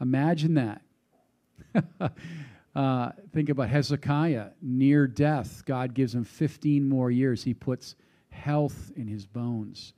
Imagine 0.00 0.54
that. 0.54 0.82
uh, 2.76 3.10
think 3.32 3.48
about 3.48 3.68
Hezekiah, 3.68 4.50
near 4.60 5.06
death. 5.06 5.62
God 5.64 5.94
gives 5.94 6.14
him 6.14 6.24
15 6.24 6.88
more 6.88 7.10
years. 7.10 7.42
He 7.42 7.54
puts 7.54 7.96
health 8.30 8.92
in 8.96 9.06
his 9.06 9.26
bones. 9.26 9.94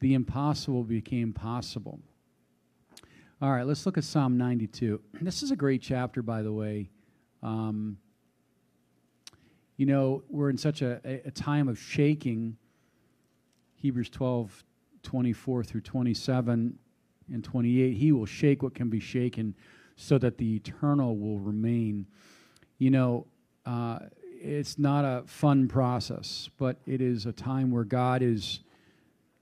The 0.00 0.14
impossible 0.14 0.84
became 0.84 1.32
possible. 1.32 2.00
All 3.42 3.50
right, 3.50 3.66
let's 3.66 3.86
look 3.86 3.98
at 3.98 4.04
Psalm 4.04 4.36
92. 4.38 5.00
This 5.20 5.42
is 5.42 5.50
a 5.50 5.56
great 5.56 5.82
chapter, 5.82 6.22
by 6.22 6.42
the 6.42 6.52
way. 6.52 6.90
Um, 7.42 7.98
you 9.76 9.86
know, 9.86 10.22
we're 10.28 10.50
in 10.50 10.58
such 10.58 10.82
a, 10.82 11.00
a 11.24 11.30
time 11.30 11.66
of 11.68 11.78
shaking. 11.78 12.56
Hebrews 13.80 14.10
12, 14.10 14.64
24 15.02 15.64
through 15.64 15.80
27 15.80 16.78
and 17.32 17.44
28. 17.44 17.96
He 17.96 18.12
will 18.12 18.26
shake 18.26 18.62
what 18.62 18.74
can 18.74 18.90
be 18.90 19.00
shaken 19.00 19.54
so 19.96 20.18
that 20.18 20.38
the 20.38 20.56
eternal 20.56 21.16
will 21.16 21.38
remain. 21.38 22.06
You 22.78 22.90
know, 22.90 23.26
uh, 23.64 24.00
it's 24.22 24.78
not 24.78 25.04
a 25.04 25.22
fun 25.26 25.66
process, 25.66 26.50
but 26.58 26.78
it 26.86 27.00
is 27.00 27.26
a 27.26 27.32
time 27.32 27.70
where 27.70 27.84
God 27.84 28.22
is 28.22 28.60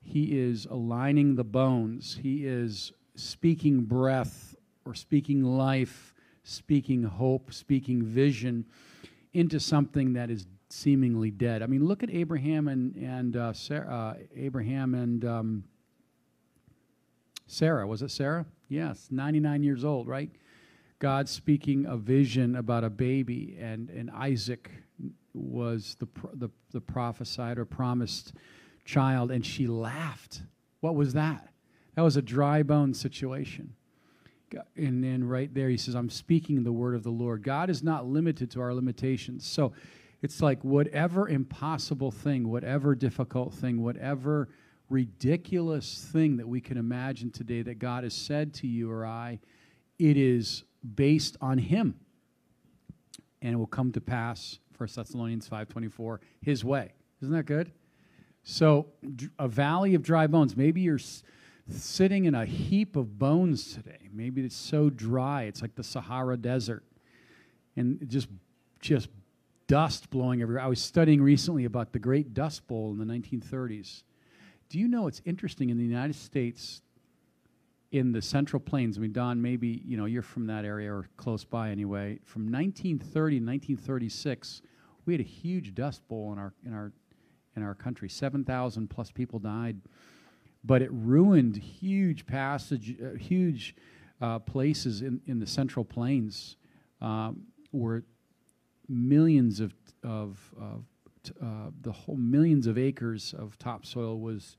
he 0.02 0.38
is 0.38 0.66
aligning 0.70 1.34
the 1.34 1.44
bones. 1.44 2.18
He 2.22 2.46
is 2.46 2.92
speaking 3.14 3.82
breath 3.82 4.56
or 4.86 4.94
speaking 4.94 5.42
life, 5.42 6.14
speaking 6.44 7.02
hope, 7.02 7.52
speaking 7.52 8.02
vision 8.02 8.64
into 9.34 9.60
something 9.60 10.14
that 10.14 10.30
is 10.30 10.46
seemingly 10.70 11.30
dead. 11.30 11.62
I 11.62 11.66
mean, 11.66 11.84
look 11.84 12.02
at 12.02 12.10
Abraham 12.10 12.68
and 12.68 12.94
and 12.96 13.36
uh, 13.36 13.52
Sarah, 13.52 13.88
uh, 13.88 14.14
Abraham 14.36 14.94
and 14.94 15.24
um, 15.24 15.64
Sarah. 17.46 17.86
Was 17.86 18.02
it 18.02 18.10
Sarah? 18.10 18.46
Yes, 18.68 19.08
99 19.10 19.62
years 19.62 19.84
old, 19.84 20.06
right? 20.06 20.30
God 20.98 21.28
speaking 21.28 21.86
a 21.86 21.96
vision 21.96 22.56
about 22.56 22.84
a 22.84 22.90
baby, 22.90 23.56
and 23.60 23.88
and 23.90 24.10
Isaac 24.10 24.70
was 25.32 25.96
the 26.00 26.08
the, 26.34 26.50
the 26.72 26.80
prophesied 26.80 27.58
or 27.58 27.64
promised 27.64 28.32
child, 28.84 29.30
and 29.30 29.44
she 29.44 29.66
laughed. 29.66 30.42
What 30.80 30.94
was 30.94 31.14
that? 31.14 31.48
That 31.94 32.02
was 32.02 32.16
a 32.16 32.22
dry 32.22 32.62
bone 32.62 32.94
situation. 32.94 33.74
And 34.76 35.04
then 35.04 35.24
right 35.24 35.52
there, 35.52 35.68
he 35.68 35.76
says, 35.76 35.94
I'm 35.94 36.08
speaking 36.08 36.62
the 36.62 36.72
word 36.72 36.94
of 36.94 37.02
the 37.02 37.10
Lord. 37.10 37.42
God 37.42 37.68
is 37.68 37.82
not 37.82 38.06
limited 38.06 38.50
to 38.52 38.60
our 38.60 38.72
limitations. 38.72 39.46
So 39.46 39.72
it's 40.22 40.42
like 40.42 40.62
whatever 40.64 41.28
impossible 41.28 42.10
thing, 42.10 42.48
whatever 42.48 42.94
difficult 42.94 43.54
thing, 43.54 43.82
whatever 43.82 44.48
ridiculous 44.90 46.08
thing 46.12 46.38
that 46.38 46.48
we 46.48 46.60
can 46.60 46.76
imagine 46.76 47.30
today 47.30 47.62
that 47.62 47.78
God 47.78 48.04
has 48.04 48.14
said 48.14 48.54
to 48.54 48.66
you 48.66 48.90
or 48.90 49.06
I, 49.06 49.38
it 49.98 50.16
is 50.16 50.64
based 50.94 51.36
on 51.40 51.58
him. 51.58 51.94
And 53.42 53.52
it 53.52 53.56
will 53.56 53.66
come 53.66 53.92
to 53.92 54.00
pass, 54.00 54.58
1 54.76 54.88
Thessalonians 54.94 55.48
5.24, 55.48 56.18
his 56.40 56.64
way. 56.64 56.92
Isn't 57.22 57.34
that 57.34 57.46
good? 57.46 57.72
So 58.42 58.86
a 59.38 59.46
valley 59.46 59.94
of 59.94 60.02
dry 60.02 60.26
bones. 60.26 60.56
Maybe 60.56 60.80
you're 60.80 61.00
sitting 61.68 62.24
in 62.24 62.34
a 62.34 62.46
heap 62.46 62.96
of 62.96 63.18
bones 63.18 63.74
today. 63.74 64.08
Maybe 64.12 64.42
it's 64.42 64.56
so 64.56 64.90
dry, 64.90 65.42
it's 65.42 65.62
like 65.62 65.74
the 65.74 65.84
Sahara 65.84 66.36
Desert, 66.36 66.82
and 67.76 68.08
just 68.08 68.28
just 68.80 69.08
dust 69.68 70.10
blowing 70.10 70.42
everywhere. 70.42 70.62
I 70.62 70.66
was 70.66 70.80
studying 70.80 71.22
recently 71.22 71.64
about 71.64 71.92
the 71.92 72.00
Great 72.00 72.34
Dust 72.34 72.66
Bowl 72.66 72.90
in 72.90 72.98
the 72.98 73.04
1930s. 73.04 74.02
Do 74.68 74.78
you 74.78 74.88
know 74.88 75.06
it's 75.06 75.22
interesting 75.24 75.70
in 75.70 75.78
the 75.78 75.84
United 75.84 76.16
States, 76.16 76.82
in 77.92 78.10
the 78.10 78.20
Central 78.20 78.58
Plains? 78.58 78.98
I 78.98 79.00
mean, 79.00 79.12
Don, 79.12 79.40
maybe 79.40 79.82
you 79.86 79.96
know 79.96 80.06
you're 80.06 80.22
from 80.22 80.46
that 80.48 80.64
area 80.64 80.92
or 80.92 81.08
close 81.16 81.44
by 81.44 81.70
anyway. 81.70 82.18
From 82.24 82.50
1930 82.50 83.38
to 83.38 83.46
1936, 83.46 84.62
we 85.06 85.14
had 85.14 85.20
a 85.20 85.24
huge 85.24 85.74
dust 85.74 86.06
bowl 86.08 86.32
in 86.32 86.38
our 86.38 86.52
in 86.66 86.74
our 86.74 86.92
in 87.56 87.62
our 87.62 87.74
country. 87.74 88.08
7,000 88.08 88.88
plus 88.88 89.10
people 89.10 89.38
died 89.38 89.80
but 90.64 90.82
it 90.82 90.90
ruined 90.92 91.56
huge 91.56 92.26
passage, 92.26 92.96
uh, 93.00 93.16
huge 93.16 93.76
uh, 94.20 94.38
places 94.40 95.02
in, 95.02 95.20
in 95.26 95.38
the 95.38 95.46
Central 95.46 95.84
Plains 95.84 96.56
um, 97.00 97.42
where 97.70 98.02
millions 98.88 99.60
of, 99.60 99.74
of, 100.02 100.38
uh, 100.58 101.44
the 101.82 101.92
whole 101.92 102.16
millions 102.16 102.66
of 102.66 102.78
acres 102.78 103.34
of 103.36 103.58
topsoil 103.58 104.18
was 104.18 104.56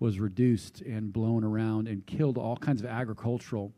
was 0.00 0.18
reduced 0.18 0.80
and 0.80 1.12
blown 1.12 1.44
around 1.44 1.88
and 1.88 2.04
killed 2.06 2.36
all 2.36 2.56
kinds 2.56 2.80
of 2.82 2.86
agricultural 2.86 3.72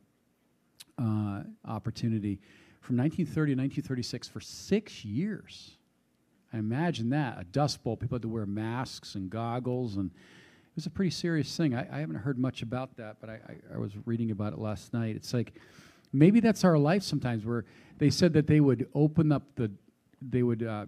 uh, 0.99 1.43
opportunity 1.67 2.41
from 2.81 2.97
1930 2.97 3.55
to 3.55 3.61
1936 3.61 4.29
for 4.29 4.41
six 4.41 5.05
years. 5.05 5.76
I 6.53 6.59
imagine 6.59 7.11
that 7.11 7.38
a 7.38 7.45
dust 7.45 7.83
bowl. 7.83 7.97
People 7.97 8.17
had 8.17 8.23
to 8.23 8.29
wear 8.29 8.47
masks 8.47 9.15
and 9.15 9.29
goggles 9.29 9.97
and 9.97 10.11
it 10.11 10.76
was 10.76 10.87
a 10.87 10.91
pretty 10.91 11.11
serious 11.11 11.55
thing. 11.57 11.75
I, 11.75 11.87
I 11.91 12.00
haven't 12.00 12.17
heard 12.17 12.38
much 12.38 12.62
about 12.62 12.97
that, 12.97 13.17
but 13.21 13.31
I, 13.31 13.41
I, 13.49 13.75
I, 13.75 13.79
was 13.79 13.93
reading 14.05 14.31
about 14.31 14.53
it 14.53 14.59
last 14.59 14.93
night. 14.93 15.17
It's 15.17 15.33
like 15.33 15.55
maybe 16.12 16.38
that's 16.38 16.65
our 16.65 16.76
life 16.76 17.03
sometimes, 17.03 17.47
where 17.47 17.65
they 17.97 18.11
said 18.11 18.35
that 18.35 18.47
they 18.47 18.61
would 18.61 18.87
open 18.95 19.33
up 19.33 19.43
the, 19.57 19.71
they 20.20 20.42
would 20.42 20.62
uh, 20.62 20.87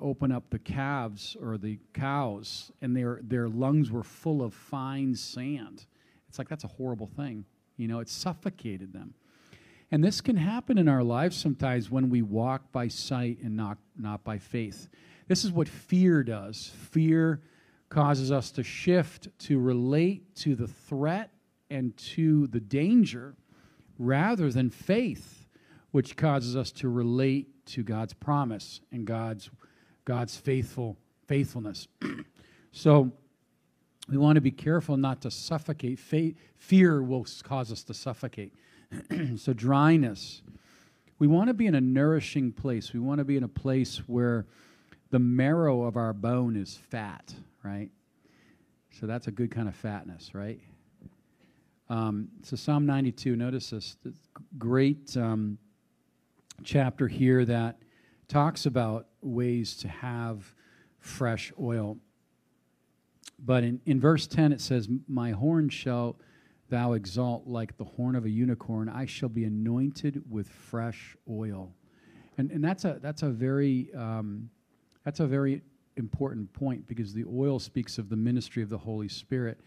open 0.00 0.32
up 0.32 0.50
the 0.50 0.58
calves 0.58 1.36
or 1.42 1.58
the 1.58 1.78
cows, 1.94 2.72
and 2.80 2.96
their 2.96 3.20
their 3.22 3.48
lungs 3.48 3.90
were 3.90 4.02
full 4.02 4.42
of 4.42 4.54
fine 4.54 5.14
sand. 5.14 5.86
It's 6.28 6.38
like 6.38 6.48
that's 6.48 6.64
a 6.64 6.68
horrible 6.68 7.08
thing. 7.08 7.44
You 7.76 7.88
know, 7.88 8.00
it 8.00 8.08
suffocated 8.08 8.92
them. 8.92 9.14
And 9.90 10.04
this 10.04 10.20
can 10.20 10.36
happen 10.36 10.78
in 10.78 10.88
our 10.88 11.02
lives 11.02 11.36
sometimes 11.36 11.90
when 11.90 12.10
we 12.10 12.22
walk 12.22 12.70
by 12.70 12.88
sight 12.88 13.38
and 13.42 13.56
not, 13.56 13.78
not 13.98 14.22
by 14.22 14.38
faith. 14.38 14.88
This 15.26 15.44
is 15.44 15.50
what 15.50 15.68
fear 15.68 16.22
does. 16.22 16.72
Fear 16.90 17.40
causes 17.88 18.30
us 18.30 18.52
to 18.52 18.62
shift 18.62 19.28
to 19.40 19.58
relate 19.58 20.34
to 20.36 20.54
the 20.54 20.68
threat 20.68 21.30
and 21.70 21.96
to 21.96 22.46
the 22.48 22.60
danger 22.60 23.34
rather 23.98 24.50
than 24.50 24.70
faith, 24.70 25.39
which 25.90 26.16
causes 26.16 26.56
us 26.56 26.70
to 26.72 26.88
relate 26.88 27.66
to 27.66 27.82
God's 27.82 28.12
promise 28.12 28.80
and 28.92 29.06
God's, 29.06 29.50
God's 30.04 30.36
faithful 30.36 30.96
faithfulness. 31.30 31.86
so 32.72 33.12
We 34.08 34.18
want 34.18 34.34
to 34.34 34.40
be 34.40 34.50
careful 34.50 34.96
not 34.96 35.22
to 35.22 35.30
suffocate. 35.30 36.00
fear 36.56 37.02
will 37.04 37.24
cause 37.44 37.70
us 37.70 37.84
to 37.84 37.94
suffocate. 37.94 38.52
so, 39.36 39.52
dryness. 39.52 40.42
We 41.20 41.28
want 41.28 41.46
to 41.46 41.54
be 41.54 41.68
in 41.68 41.76
a 41.76 41.80
nourishing 41.80 42.50
place. 42.50 42.92
We 42.92 42.98
want 42.98 43.18
to 43.18 43.24
be 43.24 43.36
in 43.36 43.44
a 43.44 43.48
place 43.48 43.98
where 44.08 44.46
the 45.10 45.20
marrow 45.20 45.82
of 45.82 45.96
our 45.96 46.12
bone 46.12 46.56
is 46.56 46.74
fat, 46.74 47.32
right? 47.62 47.90
So, 48.98 49.06
that's 49.06 49.28
a 49.28 49.30
good 49.30 49.52
kind 49.52 49.68
of 49.68 49.76
fatness, 49.76 50.34
right? 50.34 50.58
Um, 51.88 52.28
so, 52.42 52.56
Psalm 52.56 52.86
92, 52.86 53.36
notice 53.36 53.70
this, 53.70 53.96
this 54.04 54.16
great 54.58 55.16
um, 55.16 55.58
chapter 56.64 57.08
here 57.08 57.44
that 57.44 57.78
talks 58.28 58.66
about 58.66 59.06
ways 59.20 59.76
to 59.78 59.88
have 59.88 60.54
fresh 60.98 61.52
oil. 61.60 61.98
But 63.38 63.64
in, 63.64 63.80
in 63.86 64.00
verse 64.00 64.26
10, 64.26 64.52
it 64.52 64.60
says, 64.60 64.88
My 65.08 65.32
horn 65.32 65.68
shall 65.68 66.16
thou 66.68 66.92
exalt 66.92 67.46
like 67.46 67.76
the 67.76 67.84
horn 67.84 68.14
of 68.14 68.24
a 68.24 68.30
unicorn. 68.30 68.88
I 68.88 69.06
shall 69.06 69.28
be 69.28 69.44
anointed 69.44 70.22
with 70.30 70.48
fresh 70.48 71.16
oil. 71.28 71.74
And, 72.38 72.50
and 72.50 72.62
that's, 72.62 72.84
a, 72.84 72.98
that's, 73.02 73.22
a 73.22 73.30
very, 73.30 73.90
um, 73.94 74.48
that's 75.04 75.20
a 75.20 75.26
very 75.26 75.62
important 75.96 76.52
point 76.52 76.86
because 76.86 77.12
the 77.12 77.24
oil 77.24 77.58
speaks 77.58 77.98
of 77.98 78.08
the 78.08 78.16
ministry 78.16 78.62
of 78.62 78.68
the 78.68 78.78
Holy 78.78 79.08
Spirit. 79.08 79.60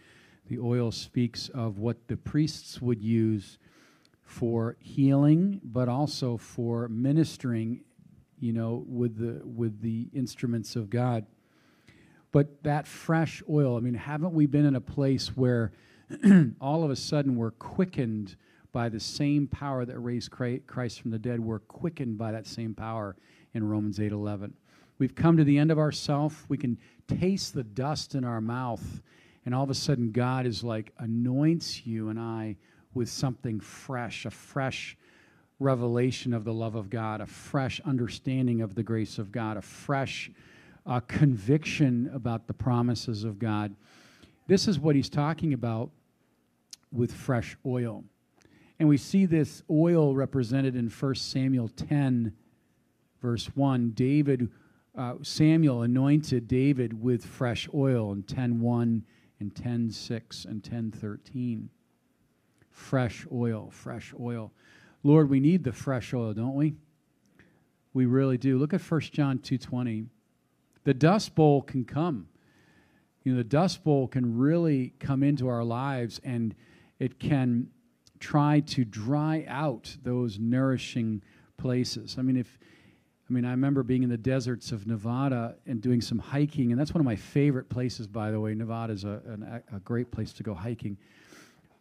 The 0.48 0.60
oil 0.60 0.92
speaks 0.92 1.50
of 1.50 1.80
what 1.80 2.08
the 2.08 2.18
priests 2.18 2.82
would 2.82 3.02
use 3.02 3.58
for 4.24 4.78
healing, 4.80 5.60
but 5.64 5.90
also 5.90 6.38
for 6.38 6.88
ministering, 6.88 7.84
you 8.40 8.54
know, 8.54 8.84
with 8.88 9.18
the, 9.18 9.42
with 9.46 9.82
the 9.82 10.10
instruments 10.14 10.76
of 10.76 10.90
God. 10.90 11.26
But 12.32 12.64
that 12.64 12.88
fresh 12.88 13.44
oil, 13.50 13.78
I 13.78 13.80
mean, 13.80 13.94
haven't 13.94 14.34
we 14.34 14.48
been 14.48 14.66
in 14.66 14.76
a 14.76 14.82
place 14.82 15.28
where 15.38 15.72
all 16.62 16.84
of 16.84 16.90
a 16.90 16.96
sudden 16.96 17.36
we're 17.36 17.52
quickened 17.52 18.36
by 18.72 18.90
the 18.90 19.00
same 19.00 19.46
power 19.46 19.86
that 19.86 20.00
raised 20.00 20.32
Christ 20.32 21.02
from 21.02 21.12
the 21.12 21.20
dead? 21.20 21.40
We're 21.40 21.60
quickened 21.60 22.18
by 22.18 22.32
that 22.32 22.48
same 22.48 22.74
power 22.74 23.16
in 23.54 23.68
Romans 23.68 24.00
8 24.00 24.12
11. 24.12 24.54
We've 24.98 25.14
come 25.14 25.38
to 25.38 25.44
the 25.44 25.58
end 25.58 25.70
of 25.70 25.78
ourself. 25.78 26.46
We 26.50 26.58
can 26.58 26.80
taste 27.08 27.54
the 27.54 27.64
dust 27.64 28.16
in 28.16 28.24
our 28.24 28.42
mouth, 28.42 29.02
and 29.46 29.54
all 29.54 29.64
of 29.64 29.70
a 29.70 29.76
sudden, 29.76 30.12
God 30.12 30.46
is 30.46 30.64
like, 30.64 30.92
anoints 30.98 31.86
you 31.86 32.10
and 32.10 32.20
I 32.20 32.56
with 32.94 33.10
something 33.10 33.60
fresh, 33.60 34.26
a 34.26 34.32
fresh 34.32 34.98
revelation 35.60 36.34
of 36.34 36.44
the 36.44 36.54
love 36.54 36.76
of 36.76 36.90
God, 36.90 37.22
a 37.22 37.26
fresh 37.26 37.80
understanding 37.86 38.62
of 38.62 38.76
the 38.76 38.84
grace 38.84 39.18
of 39.18 39.32
God, 39.32 39.58
a 39.58 39.62
fresh 39.62 40.32
uh, 40.86 41.00
conviction 41.02 42.10
about 42.14 42.48
the 42.48 42.54
promises 42.54 43.24
of 43.24 43.40
God. 43.40 43.76
This 44.48 44.68
is 44.68 44.80
what 44.80 44.96
he's 44.96 45.10
talking 45.10 45.54
about 45.54 45.90
with 46.92 47.14
fresh 47.14 47.58
oil. 47.66 48.04
And 48.80 48.90
we 48.90 48.98
see 48.98 49.26
this 49.26 49.64
oil 49.70 50.16
represented 50.16 50.76
in 50.76 50.90
1 50.90 51.16
Samuel 51.16 51.70
10, 51.70 52.34
verse 53.22 53.46
1. 53.56 53.92
David, 53.92 54.50
uh, 54.98 55.16
Samuel 55.22 55.84
anointed 55.84 56.48
David 56.48 57.02
with 57.02 57.26
fresh 57.26 57.70
oil 57.74 58.12
in 58.12 58.24
10.1 58.24 59.04
and 59.40 59.54
10.6 59.54 60.46
and 60.46 60.62
10.13. 60.62 61.68
Fresh 62.74 63.26
oil, 63.32 63.70
fresh 63.72 64.14
oil. 64.20 64.52
Lord, 65.04 65.30
we 65.30 65.40
need 65.40 65.64
the 65.64 65.72
fresh 65.72 66.14
oil, 66.14 66.34
don't 66.34 66.56
we? 66.56 66.76
We 67.94 68.08
really 68.08 68.38
do. 68.38 68.58
Look 68.58 68.74
at 68.74 68.82
1 68.82 69.02
John 69.02 69.40
2.20. 69.40 70.08
The 70.84 70.94
Dust 70.94 71.36
Bowl 71.36 71.62
can 71.62 71.86
come. 71.86 72.28
You 73.24 73.34
know, 73.34 73.38
the 73.38 73.44
Dust 73.44 73.84
Bowl 73.84 74.08
can 74.08 74.38
really 74.38 74.94
come 75.00 75.24
into 75.24 75.48
our 75.48 75.64
lives 75.64 76.20
and 76.24 76.56
it 77.00 77.20
can 77.20 77.70
try 78.20 78.62
to 78.62 78.84
dry 78.84 79.46
out 79.48 79.96
those 80.04 80.40
nourishing 80.40 81.22
places. 81.58 82.16
I 82.18 82.24
mean, 82.24 82.38
if 82.38 82.58
I 83.30 83.34
mean, 83.34 83.46
I 83.46 83.52
remember 83.52 83.84
being 83.84 84.04
in 84.04 84.10
the 84.10 84.18
deserts 84.18 84.72
of 84.72 84.86
Nevada 84.86 85.56
and 85.66 85.82
doing 85.82 86.02
some 86.02 86.20
hiking, 86.20 86.72
and 86.72 86.80
that's 86.80 86.94
one 86.94 87.00
of 87.00 87.06
my 87.06 87.16
favorite 87.16 87.70
places, 87.70 88.06
by 88.06 88.32
the 88.32 88.40
way. 88.40 88.54
Nevada 88.54 88.92
is 88.92 89.06
a, 89.06 89.62
a, 89.72 89.78
a 89.78 89.80
great 89.80 90.12
place 90.12 90.34
to 90.34 90.44
go 90.44 90.54
hiking. 90.54 90.98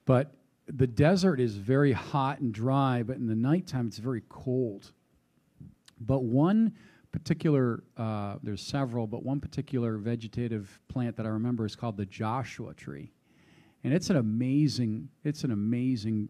But 0.05 0.33
the 0.66 0.87
desert 0.87 1.40
is 1.40 1.57
very 1.57 1.92
hot 1.92 2.40
and 2.40 2.53
dry, 2.53 3.03
but 3.03 3.16
in 3.16 3.27
the 3.27 3.35
nighttime 3.35 3.88
it's 3.88 3.98
very 3.98 4.22
cold. 4.29 4.92
But 6.01 6.25
one 6.25 6.75
particular, 7.12 7.83
uh, 7.96 8.37
there's 8.42 8.62
several, 8.62 9.07
but 9.07 9.22
one 9.22 9.40
particular 9.40 9.98
vegetative 9.98 10.81
plant 10.88 11.16
that 11.16 11.27
I 11.27 11.29
remember 11.29 11.66
is 11.66 11.77
called 11.77 11.96
the 11.96 12.07
Joshua 12.07 12.75
tree. 12.75 13.12
And 13.85 13.92
it's 13.92 14.11
an 14.11 14.16
amazing, 14.16 15.09
it's 15.25 15.44
an 15.44 15.51
amazing 15.51 16.29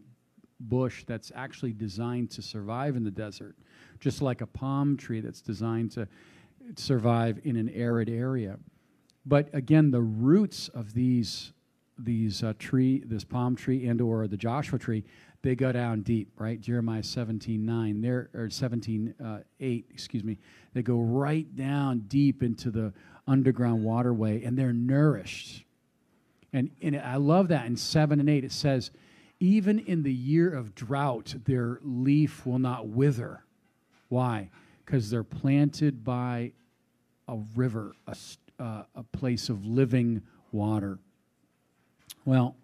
bush 0.59 1.03
that's 1.05 1.31
actually 1.35 1.73
designed 1.73 2.31
to 2.31 2.41
survive 2.41 2.95
in 2.95 3.03
the 3.03 3.11
desert, 3.11 3.55
just 3.99 4.21
like 4.21 4.41
a 4.41 4.47
palm 4.47 4.97
tree 4.97 5.21
that's 5.21 5.41
designed 5.41 5.91
to 5.91 6.07
survive 6.75 7.39
in 7.43 7.55
an 7.55 7.69
arid 7.69 8.09
area. 8.09 8.57
But 9.25 9.49
again, 9.53 9.91
the 9.91 10.01
roots 10.01 10.67
of 10.69 10.93
these 10.93 11.53
these 11.97 12.43
uh, 12.43 12.53
tree, 12.59 13.03
this 13.05 13.23
palm 13.23 13.55
tree 13.55 13.87
and 13.87 14.01
or 14.01 14.27
the 14.27 14.37
Joshua 14.37 14.79
tree, 14.79 15.03
they 15.41 15.55
go 15.55 15.71
down 15.71 16.01
deep, 16.01 16.29
right? 16.37 16.59
Jeremiah 16.59 17.03
17, 17.03 17.65
9, 17.65 18.01
there, 18.01 18.29
or 18.33 18.49
17, 18.49 19.13
uh, 19.23 19.39
8, 19.59 19.85
excuse 19.91 20.23
me. 20.23 20.39
They 20.73 20.81
go 20.81 20.99
right 21.01 21.53
down 21.55 22.05
deep 22.07 22.41
into 22.41 22.71
the 22.71 22.93
underground 23.27 23.83
waterway 23.83 24.43
and 24.43 24.57
they're 24.57 24.73
nourished. 24.73 25.65
And, 26.53 26.71
and 26.81 26.95
I 26.97 27.17
love 27.17 27.49
that 27.49 27.65
in 27.65 27.75
7 27.75 28.19
and 28.19 28.29
8, 28.29 28.43
it 28.45 28.51
says, 28.51 28.91
even 29.39 29.79
in 29.79 30.03
the 30.03 30.13
year 30.13 30.53
of 30.53 30.73
drought, 30.75 31.35
their 31.45 31.79
leaf 31.81 32.45
will 32.45 32.59
not 32.59 32.87
wither. 32.87 33.43
Why? 34.07 34.49
Because 34.85 35.09
they're 35.09 35.23
planted 35.23 36.03
by 36.03 36.53
a 37.27 37.37
river, 37.55 37.93
a, 38.07 38.15
uh, 38.59 38.83
a 38.95 39.03
place 39.03 39.49
of 39.49 39.65
living 39.65 40.21
water. 40.53 40.99
Well, 42.25 42.55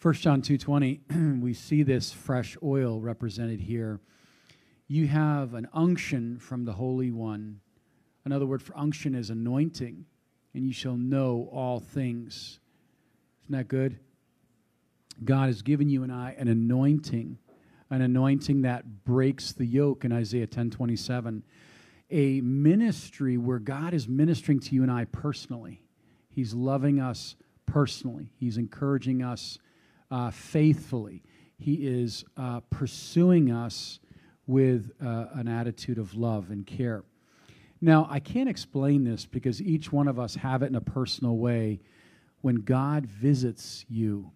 1 0.00 0.14
John 0.14 0.40
2:20, 0.40 1.40
we 1.42 1.52
see 1.52 1.82
this 1.82 2.10
fresh 2.10 2.56
oil 2.62 3.02
represented 3.02 3.60
here. 3.60 4.00
You 4.88 5.08
have 5.08 5.52
an 5.52 5.68
unction 5.74 6.38
from 6.38 6.64
the 6.64 6.72
Holy 6.72 7.10
One. 7.10 7.60
Another 8.24 8.46
word 8.46 8.62
for 8.62 8.74
unction 8.74 9.14
is 9.14 9.28
anointing, 9.28 10.06
and 10.54 10.66
you 10.66 10.72
shall 10.72 10.96
know 10.96 11.50
all 11.52 11.80
things. 11.80 12.58
Isn't 13.42 13.52
that 13.58 13.68
good? 13.68 13.98
God 15.22 15.48
has 15.48 15.60
given 15.60 15.90
you 15.90 16.02
and 16.02 16.10
I 16.10 16.34
an 16.38 16.48
anointing, 16.48 17.36
an 17.90 18.00
anointing 18.00 18.62
that 18.62 19.04
breaks 19.04 19.52
the 19.52 19.66
yoke 19.66 20.06
in 20.06 20.12
Isaiah 20.12 20.46
10:27. 20.46 21.42
A 22.10 22.40
ministry 22.40 23.36
where 23.36 23.58
God 23.58 23.92
is 23.92 24.08
ministering 24.08 24.60
to 24.60 24.74
you 24.74 24.82
and 24.82 24.90
I 24.90 25.04
personally. 25.04 25.82
He's 26.30 26.54
loving 26.54 27.00
us 27.00 27.36
personally. 27.66 28.30
He's 28.38 28.56
encouraging 28.56 29.22
us 29.22 29.58
uh, 30.10 30.30
faithfully. 30.30 31.22
He 31.58 31.86
is 31.86 32.24
uh, 32.36 32.60
pursuing 32.70 33.50
us 33.50 33.98
with 34.46 34.92
uh, 35.04 35.26
an 35.34 35.48
attitude 35.48 35.98
of 35.98 36.14
love 36.14 36.50
and 36.50 36.66
care. 36.66 37.04
Now, 37.80 38.06
I 38.10 38.20
can't 38.20 38.48
explain 38.48 39.04
this 39.04 39.26
because 39.26 39.60
each 39.60 39.92
one 39.92 40.08
of 40.08 40.18
us 40.18 40.36
have 40.36 40.62
it 40.62 40.66
in 40.66 40.76
a 40.76 40.80
personal 40.80 41.36
way. 41.36 41.80
When 42.40 42.56
God 42.56 43.06
visits 43.06 43.84
you, 43.88 44.30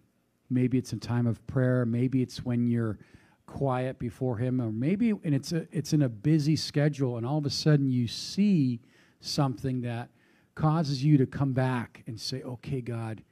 maybe 0.49 0.77
it's 0.77 0.93
in 0.93 0.99
time 0.99 1.27
of 1.27 1.45
prayer, 1.47 1.85
maybe 1.85 2.21
it's 2.21 2.43
when 2.43 2.67
you're 2.67 2.99
quiet 3.45 3.99
before 3.99 4.37
Him, 4.37 4.61
or 4.61 4.71
maybe 4.71 5.09
and 5.09 5.33
it's 5.33 5.51
a, 5.51 5.67
it's 5.71 5.93
in 5.93 6.01
a 6.01 6.09
busy 6.09 6.55
schedule, 6.55 7.17
and 7.17 7.25
all 7.25 7.37
of 7.37 7.45
a 7.45 7.49
sudden 7.49 7.89
you 7.89 8.07
see 8.07 8.81
something 9.21 9.81
that 9.81 10.09
causes 10.55 11.03
you 11.03 11.17
to 11.17 11.25
come 11.25 11.53
back 11.53 12.03
and 12.07 12.19
say, 12.19 12.41
"Okay, 12.43 12.81
God, 12.81 13.23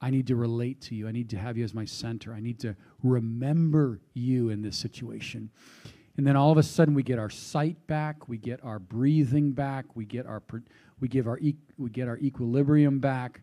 I 0.00 0.10
need 0.10 0.26
to 0.26 0.36
relate 0.36 0.80
to 0.82 0.94
you. 0.94 1.08
I 1.08 1.12
need 1.12 1.30
to 1.30 1.38
have 1.38 1.56
you 1.56 1.64
as 1.64 1.74
my 1.74 1.84
center. 1.84 2.34
I 2.34 2.40
need 2.40 2.58
to 2.60 2.76
remember 3.02 4.00
you 4.14 4.50
in 4.50 4.62
this 4.62 4.76
situation. 4.76 5.50
And 6.16 6.26
then 6.26 6.36
all 6.36 6.50
of 6.50 6.58
a 6.58 6.62
sudden 6.62 6.94
we 6.94 7.02
get 7.02 7.18
our 7.18 7.30
sight 7.30 7.86
back, 7.86 8.28
we 8.28 8.38
get 8.38 8.62
our 8.64 8.78
breathing 8.78 9.52
back, 9.52 9.84
we 9.94 10.04
get 10.04 10.26
our 10.26 10.42
we 11.00 11.08
give 11.08 11.26
our 11.26 11.38
we 11.76 11.90
get 11.90 12.08
our 12.08 12.18
equilibrium 12.18 13.00
back. 13.00 13.42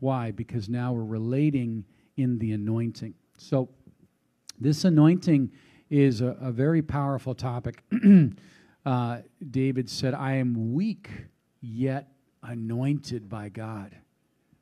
Why? 0.00 0.30
Because 0.30 0.68
now 0.68 0.92
we're 0.92 1.04
relating 1.04 1.84
in 2.16 2.38
the 2.38 2.52
anointing. 2.52 3.14
So 3.38 3.68
this 4.58 4.84
anointing 4.84 5.52
is 5.90 6.20
a, 6.20 6.36
a 6.40 6.50
very 6.50 6.80
powerful 6.80 7.34
topic. 7.34 7.82
uh, 8.86 9.18
David 9.50 9.90
said, 9.90 10.14
"I 10.14 10.34
am 10.34 10.74
weak, 10.74 11.10
yet 11.60 12.13
anointed 12.44 13.28
by 13.28 13.48
God." 13.48 13.96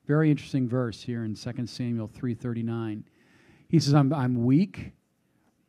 Very 0.07 0.31
interesting 0.31 0.68
verse 0.68 1.03
here 1.03 1.25
in 1.25 1.35
2 1.35 1.66
Samuel 1.66 2.09
3:39. 2.09 3.05
He 3.68 3.81
says, 3.81 3.95
I'm, 3.95 4.12
I'm 4.12 4.45
weak, 4.45 4.92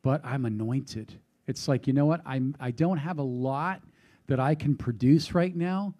but 0.01 0.19
I'm 0.25 0.43
anointed. 0.45 1.13
It's 1.47 1.69
like, 1.69 1.87
you 1.87 1.93
know 1.93 2.05
what? 2.05 2.21
I'm, 2.25 2.53
I 2.59 2.71
don't 2.71 2.97
have 2.97 3.17
a 3.17 3.23
lot 3.23 3.81
that 4.27 4.39
I 4.39 4.55
can 4.55 4.75
produce 4.75 5.33
right 5.33 5.55
now, 5.55 5.93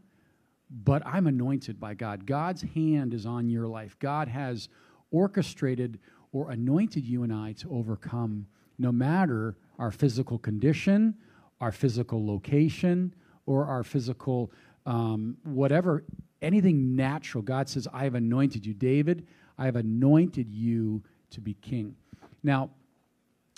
but 0.70 1.02
I'm 1.06 1.28
anointed 1.28 1.80
by 1.80 1.94
God. 1.94 2.26
God's 2.26 2.62
hand 2.62 3.14
is 3.14 3.26
on 3.26 3.50
your 3.50 3.68
life. 3.68 3.98
God 4.00 4.28
has 4.28 4.68
orchestrated 5.12 6.00
or 6.34 6.52
anointed 6.52 7.06
you 7.06 7.24
and 7.24 7.32
I 7.32 7.54
to 7.54 7.72
overcome 7.72 8.48
no 8.78 8.92
matter 8.92 9.56
our 9.80 9.92
physical 9.92 10.38
condition, 10.38 11.16
our 11.62 11.72
physical 11.72 12.26
location, 12.26 13.14
or 13.46 13.66
our 13.66 13.84
physical 13.84 14.52
um, 14.86 15.38
whatever, 15.44 16.04
anything 16.42 16.96
natural. 16.96 17.42
God 17.42 17.70
says, 17.70 17.88
I 17.94 18.04
have 18.04 18.16
anointed 18.16 18.66
you. 18.66 18.74
David, 18.74 19.28
I 19.58 19.66
have 19.66 19.76
anointed 19.76 20.52
you 20.52 21.04
to 21.32 21.42
be 21.42 21.54
king. 21.56 21.96
Now, 22.44 22.70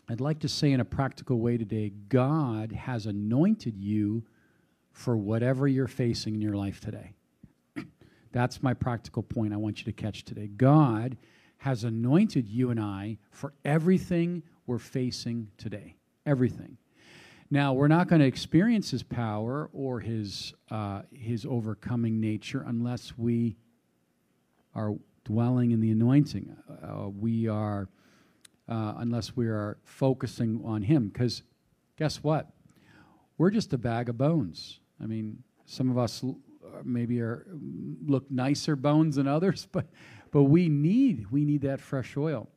I'd 0.07 0.21
like 0.21 0.39
to 0.39 0.49
say 0.49 0.71
in 0.71 0.79
a 0.79 0.85
practical 0.85 1.39
way 1.39 1.57
today 1.57 1.91
God 2.09 2.71
has 2.71 3.07
anointed 3.07 3.75
you 3.75 4.23
for 4.91 5.17
whatever 5.17 5.67
you're 5.67 5.87
facing 5.87 6.35
in 6.35 6.41
your 6.41 6.55
life 6.55 6.79
today. 6.79 7.13
That's 8.31 8.61
my 8.61 8.73
practical 8.73 9.23
point 9.23 9.53
I 9.53 9.57
want 9.57 9.79
you 9.79 9.85
to 9.85 9.91
catch 9.91 10.23
today. 10.23 10.47
God 10.47 11.17
has 11.57 11.83
anointed 11.83 12.47
you 12.47 12.69
and 12.69 12.79
I 12.79 13.17
for 13.31 13.53
everything 13.63 14.43
we're 14.67 14.77
facing 14.77 15.49
today. 15.57 15.95
Everything. 16.25 16.77
Now, 17.55 17.71
we're 17.71 17.87
not 17.87 18.09
going 18.09 18.19
to 18.19 18.27
experience 18.27 18.91
his 18.91 19.01
power 19.01 19.69
or 19.71 20.01
his, 20.01 20.53
uh, 20.69 21.03
his 21.13 21.45
overcoming 21.45 22.19
nature 22.19 22.65
unless 22.67 23.17
we 23.17 23.55
are 24.73 24.95
dwelling 25.23 25.71
in 25.71 25.79
the 25.79 25.89
anointing. 25.89 26.53
Uh, 26.69 27.07
we 27.07 27.47
are, 27.47 27.87
uh, 28.67 28.95
unless 28.97 29.37
we 29.37 29.47
are 29.47 29.77
focusing 29.85 30.59
on 30.65 30.81
him. 30.81 31.07
Because 31.07 31.43
guess 31.97 32.21
what? 32.21 32.51
We're 33.37 33.51
just 33.51 33.71
a 33.71 33.77
bag 33.77 34.09
of 34.09 34.17
bones. 34.17 34.81
I 35.01 35.05
mean, 35.05 35.41
some 35.63 35.89
of 35.89 35.97
us 35.97 36.25
maybe 36.83 37.21
are 37.21 37.47
look 38.05 38.29
nicer 38.29 38.75
bones 38.75 39.15
than 39.15 39.29
others, 39.29 39.65
but 39.71 39.85
but 40.29 40.43
we 40.43 40.67
need 40.67 41.27
we 41.31 41.45
need 41.45 41.61
that 41.61 41.79
fresh 41.79 42.17
oil. 42.17 42.49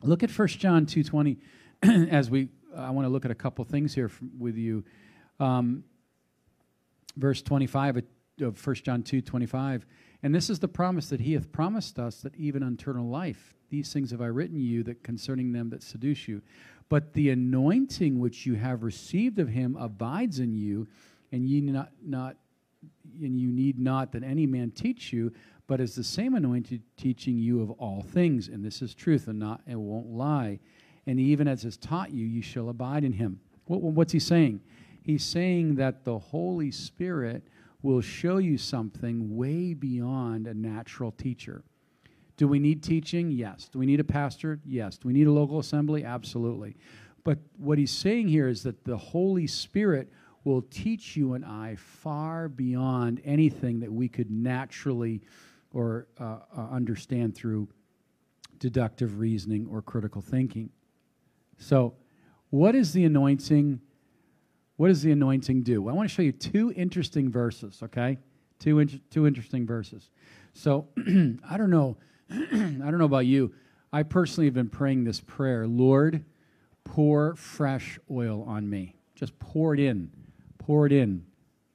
Look 0.00 0.22
at 0.22 0.30
1 0.30 0.48
John 0.48 0.86
2:20 0.86 1.36
as 2.10 2.30
we 2.30 2.48
I 2.76 2.90
want 2.90 3.06
to 3.06 3.08
look 3.08 3.24
at 3.24 3.30
a 3.30 3.36
couple 3.36 3.64
things 3.64 3.94
here 3.94 4.10
with 4.38 4.56
you. 4.56 4.84
Um, 5.40 5.84
verse 7.16 7.42
25 7.42 8.02
of 8.42 8.66
1 8.66 8.76
John 8.76 9.02
2:25 9.02 9.86
and 10.22 10.34
this 10.34 10.50
is 10.50 10.58
the 10.58 10.68
promise 10.68 11.08
that 11.08 11.20
he 11.20 11.32
hath 11.32 11.50
promised 11.52 11.98
us 11.98 12.20
that 12.20 12.36
even 12.36 12.62
eternal 12.62 13.08
life 13.08 13.54
these 13.70 13.92
things 13.92 14.10
have 14.10 14.20
I 14.20 14.26
written 14.26 14.60
you 14.60 14.82
that 14.82 15.02
concerning 15.02 15.52
them 15.52 15.70
that 15.70 15.82
seduce 15.82 16.28
you 16.28 16.42
but 16.90 17.14
the 17.14 17.30
anointing 17.30 18.18
which 18.18 18.44
you 18.44 18.54
have 18.54 18.82
received 18.82 19.38
of 19.38 19.48
him 19.48 19.76
abides 19.78 20.38
in 20.38 20.54
you 20.54 20.86
and 21.32 21.46
ye 21.46 21.62
not 21.62 21.90
not 22.02 22.36
and 23.22 23.38
you 23.38 23.50
need 23.50 23.78
not 23.78 24.12
that 24.12 24.22
any 24.22 24.46
man 24.46 24.70
teach 24.70 25.12
you, 25.12 25.32
but 25.66 25.80
is 25.80 25.94
the 25.94 26.04
same 26.04 26.34
anointed 26.34 26.82
teaching 26.96 27.38
you 27.38 27.60
of 27.60 27.70
all 27.72 28.02
things, 28.02 28.48
and 28.48 28.64
this 28.64 28.82
is 28.82 28.94
truth 28.94 29.28
and 29.28 29.38
not 29.38 29.60
and 29.66 29.80
won't 29.80 30.08
lie. 30.08 30.60
And 31.06 31.20
even 31.20 31.46
as 31.46 31.62
has 31.62 31.76
taught 31.76 32.12
you, 32.12 32.26
you 32.26 32.42
shall 32.42 32.68
abide 32.68 33.04
in 33.04 33.12
him. 33.12 33.40
What, 33.66 33.80
what's 33.80 34.12
he 34.12 34.18
saying? 34.18 34.60
He's 35.02 35.24
saying 35.24 35.76
that 35.76 36.04
the 36.04 36.18
Holy 36.18 36.70
Spirit 36.70 37.46
will 37.82 38.00
show 38.00 38.38
you 38.38 38.58
something 38.58 39.36
way 39.36 39.72
beyond 39.72 40.46
a 40.46 40.54
natural 40.54 41.12
teacher. 41.12 41.62
Do 42.36 42.48
we 42.48 42.58
need 42.58 42.82
teaching? 42.82 43.30
Yes. 43.30 43.68
Do 43.68 43.78
we 43.78 43.86
need 43.86 44.00
a 44.00 44.04
pastor? 44.04 44.60
Yes. 44.64 44.98
Do 44.98 45.08
we 45.08 45.14
need 45.14 45.26
a 45.26 45.32
local 45.32 45.58
assembly? 45.58 46.04
Absolutely. 46.04 46.76
But 47.24 47.38
what 47.56 47.78
he's 47.78 47.92
saying 47.92 48.28
here 48.28 48.48
is 48.48 48.62
that 48.64 48.84
the 48.84 48.96
Holy 48.96 49.46
Spirit 49.46 50.12
will 50.44 50.62
teach 50.62 51.16
you 51.16 51.34
and 51.34 51.44
I 51.44 51.76
far 51.76 52.48
beyond 52.48 53.20
anything 53.24 53.80
that 53.80 53.92
we 53.92 54.08
could 54.08 54.30
naturally 54.30 55.22
or 55.72 56.06
uh, 56.20 56.38
uh, 56.56 56.68
understand 56.70 57.34
through 57.34 57.68
deductive 58.58 59.18
reasoning 59.18 59.66
or 59.70 59.82
critical 59.82 60.22
thinking. 60.22 60.70
So, 61.58 61.94
what 62.50 62.74
is 62.74 62.92
the 62.92 63.04
anointing? 63.04 63.80
What 64.76 64.88
does 64.88 65.02
the 65.02 65.12
anointing 65.12 65.62
do? 65.62 65.88
I 65.88 65.92
want 65.92 66.08
to 66.08 66.14
show 66.14 66.22
you 66.22 66.32
two 66.32 66.72
interesting 66.76 67.30
verses, 67.30 67.80
okay? 67.82 68.18
Two, 68.58 68.78
in- 68.78 69.00
two 69.10 69.26
interesting 69.26 69.66
verses. 69.66 70.10
So, 70.52 70.88
I 71.48 71.56
don't 71.56 71.70
know. 71.70 71.96
I 72.30 72.36
don't 72.36 72.98
know 72.98 73.04
about 73.04 73.26
you. 73.26 73.54
I 73.92 74.02
personally 74.02 74.46
have 74.46 74.54
been 74.54 74.68
praying 74.68 75.04
this 75.04 75.20
prayer 75.20 75.66
Lord, 75.66 76.24
pour 76.84 77.36
fresh 77.36 77.98
oil 78.10 78.44
on 78.46 78.68
me. 78.68 78.96
Just 79.14 79.38
pour 79.38 79.72
it 79.74 79.80
in 79.80 80.10
pour 80.66 80.84
it 80.84 80.92
in, 80.92 81.24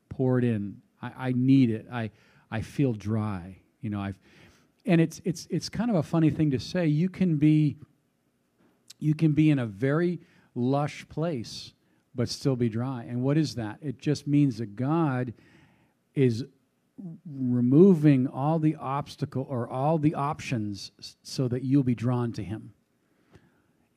pour 0.09 0.37
it 0.37 0.43
in. 0.43 0.81
I, 1.01 1.11
I 1.17 1.31
need 1.31 1.69
it. 1.69 1.87
I, 1.91 2.11
I 2.51 2.61
feel 2.61 2.91
dry. 2.91 3.55
You 3.79 3.89
know, 3.89 4.01
I've, 4.01 4.19
and 4.85 4.99
it's, 4.99 5.21
it's, 5.23 5.47
it's 5.49 5.69
kind 5.69 5.89
of 5.89 5.95
a 5.95 6.03
funny 6.03 6.29
thing 6.29 6.51
to 6.51 6.59
say. 6.59 6.87
You 6.87 7.07
can 7.07 7.37
be, 7.37 7.77
you 9.01 9.15
can 9.15 9.33
be 9.33 9.49
in 9.49 9.59
a 9.59 9.65
very 9.65 10.19
lush 10.55 11.07
place, 11.09 11.73
but 12.13 12.29
still 12.29 12.55
be 12.55 12.69
dry. 12.69 13.03
And 13.03 13.23
what 13.23 13.37
is 13.37 13.55
that? 13.55 13.79
It 13.81 13.99
just 13.99 14.27
means 14.27 14.57
that 14.59 14.75
God 14.75 15.33
is 16.13 16.45
removing 17.25 18.27
all 18.27 18.59
the 18.59 18.75
obstacle 18.75 19.45
or 19.49 19.67
all 19.67 19.97
the 19.97 20.13
options 20.13 20.91
so 21.23 21.47
that 21.47 21.63
you'll 21.63 21.83
be 21.83 21.95
drawn 21.95 22.31
to 22.33 22.43
him. 22.43 22.73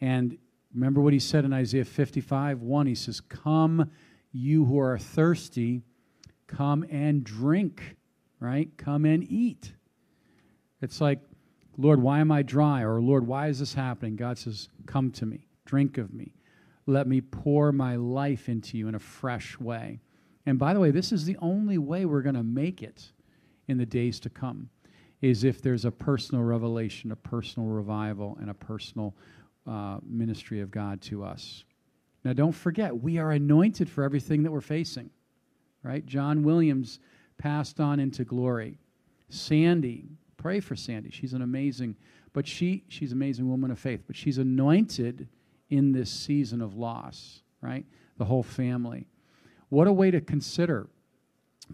And 0.00 0.38
remember 0.74 1.00
what 1.00 1.12
he 1.12 1.18
said 1.18 1.44
in 1.44 1.52
Isaiah 1.52 1.84
55 1.84 2.62
1 2.62 2.86
he 2.86 2.94
says, 2.94 3.20
Come 3.20 3.90
you 4.32 4.64
who 4.64 4.78
are 4.78 4.98
thirsty, 4.98 5.82
come 6.46 6.84
and 6.90 7.22
drink, 7.22 7.96
right? 8.40 8.70
Come 8.76 9.04
and 9.04 9.22
eat. 9.30 9.72
It's 10.80 11.00
like, 11.00 11.20
Lord, 11.76 12.00
why 12.00 12.20
am 12.20 12.30
I 12.30 12.42
dry? 12.42 12.82
Or 12.82 13.00
Lord, 13.00 13.26
why 13.26 13.48
is 13.48 13.58
this 13.58 13.74
happening? 13.74 14.16
God 14.16 14.38
says, 14.38 14.68
Come 14.86 15.10
to 15.12 15.26
me, 15.26 15.46
drink 15.64 15.98
of 15.98 16.12
me. 16.12 16.34
Let 16.86 17.06
me 17.06 17.20
pour 17.20 17.72
my 17.72 17.96
life 17.96 18.48
into 18.48 18.76
you 18.76 18.88
in 18.88 18.94
a 18.94 19.00
fresh 19.00 19.58
way. 19.58 20.00
And 20.46 20.58
by 20.58 20.74
the 20.74 20.80
way, 20.80 20.90
this 20.90 21.12
is 21.12 21.24
the 21.24 21.38
only 21.40 21.78
way 21.78 22.04
we're 22.04 22.22
going 22.22 22.34
to 22.34 22.42
make 22.42 22.82
it 22.82 23.12
in 23.66 23.78
the 23.78 23.86
days 23.86 24.20
to 24.20 24.30
come, 24.30 24.68
is 25.22 25.42
if 25.42 25.62
there's 25.62 25.86
a 25.86 25.90
personal 25.90 26.44
revelation, 26.44 27.10
a 27.10 27.16
personal 27.16 27.68
revival, 27.68 28.36
and 28.40 28.50
a 28.50 28.54
personal 28.54 29.14
uh, 29.66 29.98
ministry 30.06 30.60
of 30.60 30.70
God 30.70 31.00
to 31.02 31.24
us. 31.24 31.64
Now, 32.24 32.34
don't 32.34 32.52
forget, 32.52 33.02
we 33.02 33.18
are 33.18 33.32
anointed 33.32 33.88
for 33.88 34.04
everything 34.04 34.42
that 34.42 34.50
we're 34.50 34.60
facing, 34.60 35.10
right? 35.82 36.04
John 36.04 36.42
Williams 36.42 36.98
passed 37.38 37.80
on 37.80 38.00
into 38.00 38.24
glory. 38.24 38.78
Sandy, 39.30 40.08
pray 40.44 40.60
for 40.60 40.76
Sandy. 40.76 41.08
She's 41.10 41.32
an 41.32 41.40
amazing, 41.40 41.96
but 42.34 42.46
she 42.46 42.84
she's 42.88 43.12
an 43.12 43.16
amazing 43.16 43.48
woman 43.48 43.70
of 43.70 43.78
faith. 43.78 44.02
But 44.06 44.14
she's 44.14 44.36
anointed 44.36 45.26
in 45.70 45.90
this 45.92 46.10
season 46.10 46.60
of 46.60 46.76
loss, 46.76 47.40
right? 47.62 47.86
The 48.18 48.26
whole 48.26 48.42
family. 48.42 49.06
What 49.70 49.86
a 49.86 49.92
way 49.92 50.10
to 50.10 50.20
consider 50.20 50.86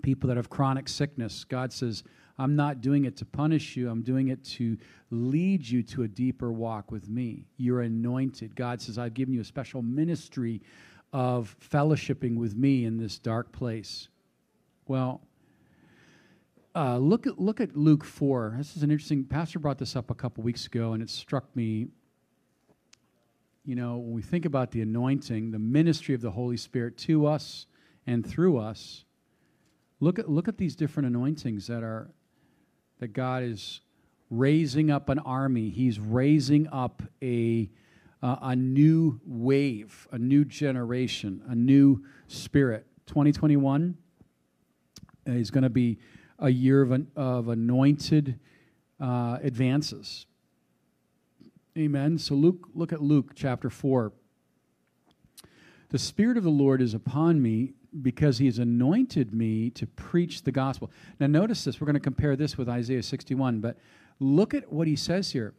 people 0.02 0.28
that 0.28 0.36
have 0.36 0.50
chronic 0.50 0.88
sickness. 0.88 1.42
God 1.42 1.72
says, 1.72 2.04
I'm 2.38 2.54
not 2.54 2.80
doing 2.80 3.06
it 3.06 3.16
to 3.16 3.24
punish 3.24 3.76
you. 3.76 3.90
I'm 3.90 4.02
doing 4.02 4.28
it 4.28 4.44
to 4.44 4.78
lead 5.10 5.66
you 5.66 5.82
to 5.82 6.04
a 6.04 6.08
deeper 6.08 6.52
walk 6.52 6.92
with 6.92 7.08
me. 7.08 7.48
You're 7.56 7.80
anointed. 7.80 8.54
God 8.54 8.80
says, 8.80 8.98
I've 8.98 9.14
given 9.14 9.34
you 9.34 9.40
a 9.40 9.44
special 9.44 9.82
ministry 9.82 10.62
of 11.12 11.56
fellowshipping 11.58 12.36
with 12.36 12.54
me 12.54 12.84
in 12.84 12.98
this 12.98 13.18
dark 13.18 13.50
place. 13.50 14.06
Well, 14.86 15.22
uh, 16.74 16.98
look 16.98 17.26
at 17.26 17.38
look 17.38 17.60
at 17.60 17.76
Luke 17.76 18.04
four. 18.04 18.54
This 18.56 18.76
is 18.76 18.82
an 18.82 18.90
interesting. 18.90 19.24
Pastor 19.24 19.58
brought 19.58 19.78
this 19.78 19.96
up 19.96 20.10
a 20.10 20.14
couple 20.14 20.44
weeks 20.44 20.66
ago, 20.66 20.92
and 20.92 21.02
it 21.02 21.10
struck 21.10 21.54
me. 21.56 21.88
You 23.64 23.76
know, 23.76 23.98
when 23.98 24.12
we 24.12 24.22
think 24.22 24.44
about 24.44 24.70
the 24.70 24.80
anointing, 24.80 25.50
the 25.50 25.58
ministry 25.58 26.14
of 26.14 26.20
the 26.22 26.30
Holy 26.30 26.56
Spirit 26.56 26.96
to 26.98 27.26
us 27.26 27.66
and 28.06 28.26
through 28.26 28.58
us, 28.58 29.04
look 30.00 30.18
at 30.18 30.28
look 30.30 30.48
at 30.48 30.58
these 30.58 30.76
different 30.76 31.08
anointings 31.08 31.66
that 31.66 31.82
are 31.82 32.10
that 33.00 33.08
God 33.08 33.42
is 33.42 33.80
raising 34.30 34.90
up 34.90 35.08
an 35.08 35.18
army. 35.18 35.70
He's 35.70 35.98
raising 35.98 36.68
up 36.68 37.02
a, 37.20 37.68
uh, 38.22 38.36
a 38.42 38.56
new 38.56 39.20
wave, 39.26 40.06
a 40.12 40.18
new 40.18 40.44
generation, 40.44 41.42
a 41.48 41.54
new 41.54 42.04
spirit. 42.28 42.86
2021 43.06 43.96
is 45.26 45.50
going 45.50 45.64
to 45.64 45.70
be 45.70 45.98
a 46.40 46.50
year 46.50 46.82
of, 46.82 46.90
an, 46.90 47.08
of 47.14 47.48
anointed 47.48 48.38
uh, 48.98 49.38
advances. 49.42 50.26
Amen. 51.78 52.18
So 52.18 52.34
Luke, 52.34 52.68
look 52.74 52.92
at 52.92 53.00
Luke 53.00 53.32
chapter 53.34 53.70
4. 53.70 54.12
The 55.90 55.98
Spirit 55.98 56.36
of 56.36 56.44
the 56.44 56.50
Lord 56.50 56.80
is 56.80 56.94
upon 56.94 57.42
me 57.42 57.74
because 58.02 58.38
he 58.38 58.46
has 58.46 58.58
anointed 58.58 59.34
me 59.34 59.70
to 59.70 59.86
preach 59.86 60.42
the 60.42 60.52
gospel. 60.52 60.90
Now, 61.18 61.26
notice 61.26 61.64
this. 61.64 61.80
We're 61.80 61.86
going 61.86 61.94
to 61.94 62.00
compare 62.00 62.36
this 62.36 62.56
with 62.56 62.68
Isaiah 62.68 63.02
61, 63.02 63.60
but 63.60 63.76
look 64.20 64.54
at 64.54 64.72
what 64.72 64.86
he 64.86 64.96
says 64.96 65.32
here. 65.32 65.54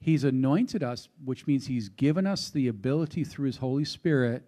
He's 0.00 0.24
anointed 0.24 0.82
us, 0.82 1.08
which 1.24 1.46
means 1.46 1.66
he's 1.66 1.88
given 1.88 2.26
us 2.26 2.50
the 2.50 2.66
ability 2.66 3.22
through 3.22 3.46
his 3.46 3.58
Holy 3.58 3.84
Spirit 3.84 4.42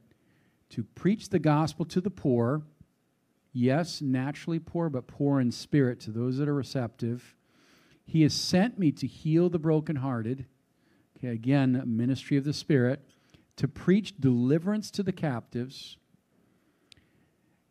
to 0.71 0.83
preach 0.83 1.29
the 1.29 1.39
gospel 1.39 1.85
to 1.87 2.01
the 2.01 2.11
poor. 2.11 2.63
Yes, 3.57 4.03
naturally 4.03 4.59
poor, 4.59 4.91
but 4.91 5.07
poor 5.07 5.41
in 5.41 5.53
spirit 5.53 6.01
to 6.01 6.11
those 6.11 6.39
that 6.39 6.49
are 6.49 6.55
receptive. 6.55 7.37
He 8.05 8.23
has 8.23 8.35
sent 8.35 8.79
me 8.81 8.91
to 8.93 9.07
heal 9.07 9.49
the 9.49 9.61
brokenhearted. 9.61 10.47
Okay, 11.17 11.29
again, 11.29 11.81
ministry 11.87 12.37
of 12.37 12.45
the 12.45 12.53
Spirit, 12.53 13.01
to 13.57 13.69
preach 13.69 14.19
deliverance 14.19 14.91
to 14.91 15.05
the 15.05 15.13
captives. 15.13 15.97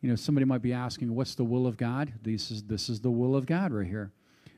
You 0.00 0.08
know, 0.08 0.16
somebody 0.16 0.46
might 0.46 0.62
be 0.62 0.72
asking, 0.72 1.14
what's 1.14 1.34
the 1.34 1.44
will 1.44 1.66
of 1.66 1.76
God? 1.76 2.14
This 2.22 2.50
is, 2.50 2.64
this 2.64 2.88
is 2.88 3.00
the 3.00 3.10
will 3.10 3.36
of 3.36 3.44
God 3.44 3.70
right 3.70 3.86
here. 3.86 4.10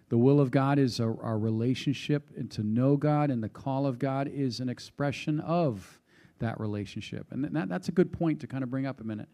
The 0.08 0.18
will 0.18 0.40
of 0.40 0.52
God 0.52 0.78
is 0.78 1.00
our, 1.00 1.20
our 1.20 1.36
relationship 1.36 2.30
and 2.36 2.48
to 2.52 2.62
know 2.62 2.96
God, 2.96 3.30
and 3.30 3.42
the 3.42 3.48
call 3.48 3.84
of 3.84 3.98
God 3.98 4.28
is 4.28 4.60
an 4.60 4.68
expression 4.68 5.40
of 5.40 6.00
that 6.38 6.60
relationship. 6.60 7.26
And 7.32 7.44
that, 7.44 7.68
that's 7.68 7.88
a 7.88 7.92
good 7.92 8.12
point 8.12 8.40
to 8.40 8.46
kind 8.46 8.62
of 8.62 8.70
bring 8.70 8.86
up 8.86 9.00
a 9.00 9.04
minute. 9.04 9.28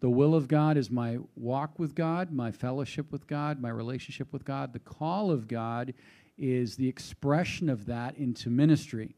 The 0.00 0.10
will 0.10 0.34
of 0.34 0.46
God 0.46 0.76
is 0.76 0.90
my 0.90 1.18
walk 1.34 1.78
with 1.78 1.94
God, 1.94 2.32
my 2.32 2.52
fellowship 2.52 3.10
with 3.10 3.26
God, 3.26 3.60
my 3.60 3.70
relationship 3.70 4.32
with 4.32 4.44
God. 4.44 4.72
The 4.72 4.78
call 4.78 5.30
of 5.30 5.48
God 5.48 5.92
is 6.36 6.76
the 6.76 6.88
expression 6.88 7.68
of 7.68 7.86
that 7.86 8.16
into 8.16 8.48
ministry. 8.48 9.16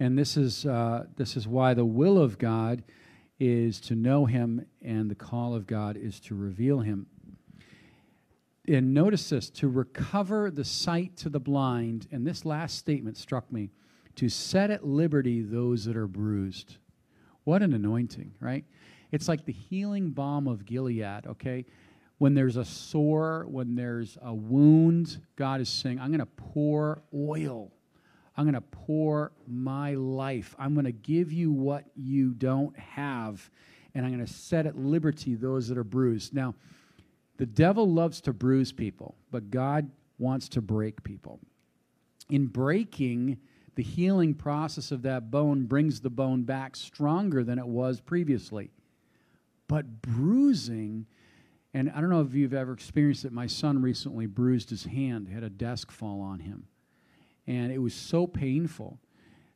And 0.00 0.16
this 0.18 0.36
is, 0.36 0.64
uh, 0.64 1.06
this 1.16 1.36
is 1.36 1.46
why 1.46 1.74
the 1.74 1.84
will 1.84 2.18
of 2.18 2.38
God 2.38 2.82
is 3.38 3.80
to 3.82 3.94
know 3.94 4.24
Him, 4.24 4.64
and 4.82 5.10
the 5.10 5.14
call 5.14 5.54
of 5.54 5.66
God 5.66 5.96
is 5.96 6.18
to 6.20 6.34
reveal 6.34 6.80
Him. 6.80 7.06
And 8.66 8.94
notice 8.94 9.28
this 9.28 9.50
to 9.50 9.68
recover 9.68 10.50
the 10.50 10.64
sight 10.64 11.16
to 11.18 11.28
the 11.28 11.40
blind, 11.40 12.08
and 12.10 12.26
this 12.26 12.46
last 12.46 12.78
statement 12.78 13.18
struck 13.18 13.52
me 13.52 13.70
to 14.16 14.30
set 14.30 14.70
at 14.70 14.86
liberty 14.86 15.42
those 15.42 15.84
that 15.84 15.96
are 15.96 16.06
bruised. 16.06 16.78
What 17.44 17.62
an 17.62 17.74
anointing, 17.74 18.32
right? 18.40 18.64
It's 19.14 19.28
like 19.28 19.44
the 19.44 19.52
healing 19.52 20.10
balm 20.10 20.48
of 20.48 20.66
Gilead, 20.66 21.24
okay? 21.28 21.66
When 22.18 22.34
there's 22.34 22.56
a 22.56 22.64
sore, 22.64 23.46
when 23.48 23.76
there's 23.76 24.18
a 24.20 24.34
wound, 24.34 25.20
God 25.36 25.60
is 25.60 25.68
saying, 25.68 26.00
I'm 26.00 26.08
going 26.08 26.18
to 26.18 26.26
pour 26.26 27.00
oil. 27.14 27.70
I'm 28.36 28.42
going 28.42 28.54
to 28.54 28.60
pour 28.60 29.30
my 29.46 29.94
life. 29.94 30.56
I'm 30.58 30.74
going 30.74 30.86
to 30.86 30.90
give 30.90 31.32
you 31.32 31.52
what 31.52 31.84
you 31.94 32.30
don't 32.30 32.76
have, 32.76 33.48
and 33.94 34.04
I'm 34.04 34.12
going 34.12 34.26
to 34.26 34.32
set 34.32 34.66
at 34.66 34.76
liberty 34.76 35.36
those 35.36 35.68
that 35.68 35.78
are 35.78 35.84
bruised. 35.84 36.34
Now, 36.34 36.56
the 37.36 37.46
devil 37.46 37.88
loves 37.88 38.20
to 38.22 38.32
bruise 38.32 38.72
people, 38.72 39.14
but 39.30 39.48
God 39.48 39.88
wants 40.18 40.48
to 40.48 40.60
break 40.60 41.04
people. 41.04 41.38
In 42.30 42.46
breaking, 42.46 43.38
the 43.76 43.84
healing 43.84 44.34
process 44.34 44.90
of 44.90 45.02
that 45.02 45.30
bone 45.30 45.66
brings 45.66 46.00
the 46.00 46.10
bone 46.10 46.42
back 46.42 46.74
stronger 46.74 47.44
than 47.44 47.60
it 47.60 47.66
was 47.68 48.00
previously. 48.00 48.72
But 49.68 50.02
bruising, 50.02 51.06
and 51.72 51.90
I 51.90 52.00
don't 52.00 52.10
know 52.10 52.20
if 52.20 52.34
you've 52.34 52.54
ever 52.54 52.72
experienced 52.72 53.24
it. 53.24 53.32
My 53.32 53.46
son 53.46 53.80
recently 53.80 54.26
bruised 54.26 54.70
his 54.70 54.84
hand, 54.84 55.28
had 55.28 55.42
a 55.42 55.50
desk 55.50 55.90
fall 55.90 56.20
on 56.20 56.40
him. 56.40 56.66
And 57.46 57.72
it 57.72 57.78
was 57.78 57.94
so 57.94 58.26
painful. 58.26 58.98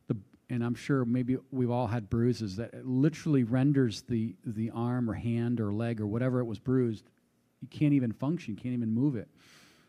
The, 0.09 0.17
and 0.51 0.65
I'm 0.65 0.75
sure 0.75 1.05
maybe 1.05 1.37
we've 1.51 1.71
all 1.71 1.87
had 1.87 2.09
bruises 2.11 2.57
that 2.57 2.75
it 2.75 2.87
literally 2.87 3.45
renders 3.45 4.03
the, 4.03 4.35
the 4.45 4.71
arm 4.71 5.11
or 5.11 5.15
hand 5.15 5.61
or 5.61 5.73
leg 5.73 6.01
or 6.01 6.07
whatever 6.07 6.41
it 6.41 6.45
was 6.45 6.59
bruised. 6.59 7.05
You 7.61 7.69
can't 7.69 7.93
even 7.93 8.13
function, 8.13 8.57
can't 8.57 8.75
even 8.75 8.91
move 8.91 9.17
it. 9.17 9.29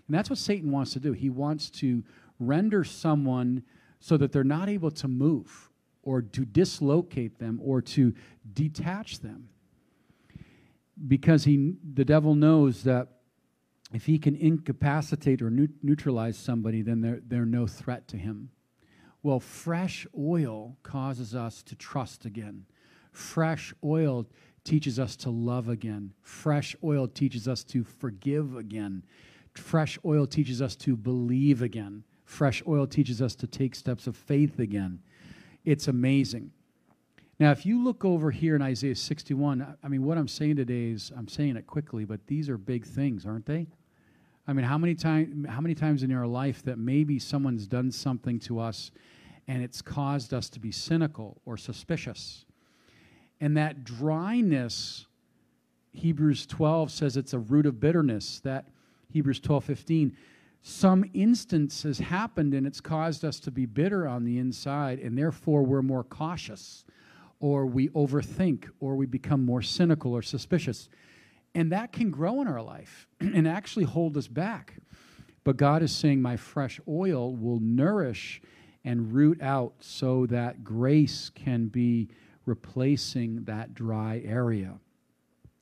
And 0.07 0.15
that's 0.15 0.29
what 0.29 0.39
Satan 0.39 0.71
wants 0.71 0.93
to 0.93 0.99
do. 0.99 1.13
He 1.13 1.29
wants 1.29 1.69
to 1.71 2.03
render 2.39 2.83
someone 2.83 3.63
so 3.99 4.17
that 4.17 4.31
they're 4.31 4.43
not 4.43 4.69
able 4.69 4.91
to 4.91 5.07
move 5.07 5.69
or 6.03 6.21
to 6.21 6.45
dislocate 6.45 7.37
them 7.37 7.59
or 7.63 7.81
to 7.81 8.13
detach 8.53 9.19
them 9.19 9.49
because 11.07 11.43
he, 11.45 11.73
the 11.93 12.05
devil 12.05 12.35
knows 12.35 12.83
that 12.83 13.07
if 13.93 14.05
he 14.05 14.19
can 14.19 14.35
incapacitate 14.35 15.41
or 15.41 15.49
neutralize 15.49 16.37
somebody, 16.37 16.81
then 16.81 17.01
they're, 17.01 17.19
they're 17.25 17.45
no 17.45 17.65
threat 17.65 18.07
to 18.09 18.17
him. 18.17 18.49
Well, 19.23 19.39
fresh 19.39 20.05
oil 20.17 20.77
causes 20.83 21.35
us 21.35 21.63
to 21.63 21.75
trust 21.75 22.25
again. 22.25 22.65
Fresh 23.11 23.73
oil 23.83 24.27
teaches 24.63 24.99
us 24.99 25.15
to 25.17 25.29
love 25.29 25.67
again. 25.67 26.13
Fresh 26.21 26.75
oil 26.83 27.07
teaches 27.07 27.47
us 27.47 27.63
to 27.65 27.83
forgive 27.83 28.55
again. 28.55 29.03
Fresh 29.53 29.97
oil 30.05 30.27
teaches 30.27 30.61
us 30.61 30.75
to 30.77 30.95
believe 30.95 31.61
again. 31.61 32.03
Fresh 32.23 32.61
oil 32.67 32.85
teaches 32.85 33.21
us 33.21 33.35
to 33.35 33.47
take 33.47 33.73
steps 33.73 34.05
of 34.05 34.15
faith 34.15 34.59
again. 34.59 34.99
It's 35.65 35.87
amazing. 35.87 36.51
Now, 37.39 37.51
if 37.51 37.65
you 37.65 37.81
look 37.81 38.03
over 38.03 38.31
here 38.31 38.57
in 38.57 38.61
Isaiah 38.61 38.95
61, 38.95 39.77
I 39.81 39.87
mean, 39.87 40.03
what 40.03 40.17
I'm 40.17 40.27
saying 40.27 40.57
today 40.57 40.91
is 40.91 41.13
I'm 41.15 41.29
saying 41.29 41.55
it 41.55 41.67
quickly, 41.67 42.03
but 42.03 42.27
these 42.27 42.49
are 42.49 42.57
big 42.57 42.85
things, 42.85 43.25
aren't 43.25 43.45
they? 43.45 43.67
I 44.45 44.51
mean, 44.51 44.65
how 44.65 44.77
many 44.77 44.93
time, 44.93 45.45
how 45.47 45.61
many 45.61 45.73
times 45.73 46.03
in 46.03 46.11
our 46.11 46.27
life 46.27 46.63
that 46.63 46.77
maybe 46.77 47.17
someone's 47.17 47.65
done 47.65 47.91
something 47.91 48.39
to 48.39 48.59
us 48.59 48.91
and 49.47 49.63
it's 49.63 49.81
caused 49.81 50.33
us 50.33 50.49
to 50.49 50.59
be 50.59 50.71
cynical 50.71 51.39
or 51.45 51.55
suspicious? 51.55 52.43
And 53.39 53.55
that 53.55 53.85
dryness, 53.85 55.05
Hebrews 55.93 56.45
12 56.45 56.91
says 56.91 57.15
it's 57.15 57.33
a 57.33 57.39
root 57.39 57.65
of 57.65 57.79
bitterness. 57.79 58.41
That 58.41 58.65
Hebrews 59.11 59.39
12, 59.39 59.63
15, 59.63 60.17
some 60.61 61.05
instance 61.13 61.83
has 61.83 61.99
happened 61.99 62.53
and 62.53 62.67
it's 62.67 62.81
caused 62.81 63.23
us 63.23 63.39
to 63.39 63.51
be 63.51 63.65
bitter 63.65 64.09
on 64.09 64.25
the 64.25 64.39
inside, 64.39 64.99
and 64.99 65.17
therefore 65.17 65.63
we're 65.63 65.81
more 65.81 66.03
cautious 66.03 66.83
or 67.39 67.65
we 67.65 67.89
overthink, 67.89 68.69
or 68.79 68.95
we 68.95 69.05
become 69.05 69.45
more 69.45 69.61
cynical 69.61 70.13
or 70.13 70.21
suspicious. 70.21 70.89
And 71.55 71.71
that 71.71 71.91
can 71.91 72.11
grow 72.11 72.41
in 72.41 72.47
our 72.47 72.61
life 72.61 73.07
and 73.19 73.47
actually 73.47 73.85
hold 73.85 74.17
us 74.17 74.27
back. 74.27 74.75
But 75.43 75.57
God 75.57 75.81
is 75.81 75.91
saying, 75.91 76.21
My 76.21 76.37
fresh 76.37 76.79
oil 76.87 77.35
will 77.35 77.59
nourish 77.59 78.41
and 78.83 79.13
root 79.13 79.41
out 79.41 79.73
so 79.79 80.25
that 80.27 80.63
grace 80.63 81.31
can 81.33 81.67
be 81.67 82.09
replacing 82.45 83.43
that 83.45 83.73
dry 83.73 84.21
area. 84.25 84.79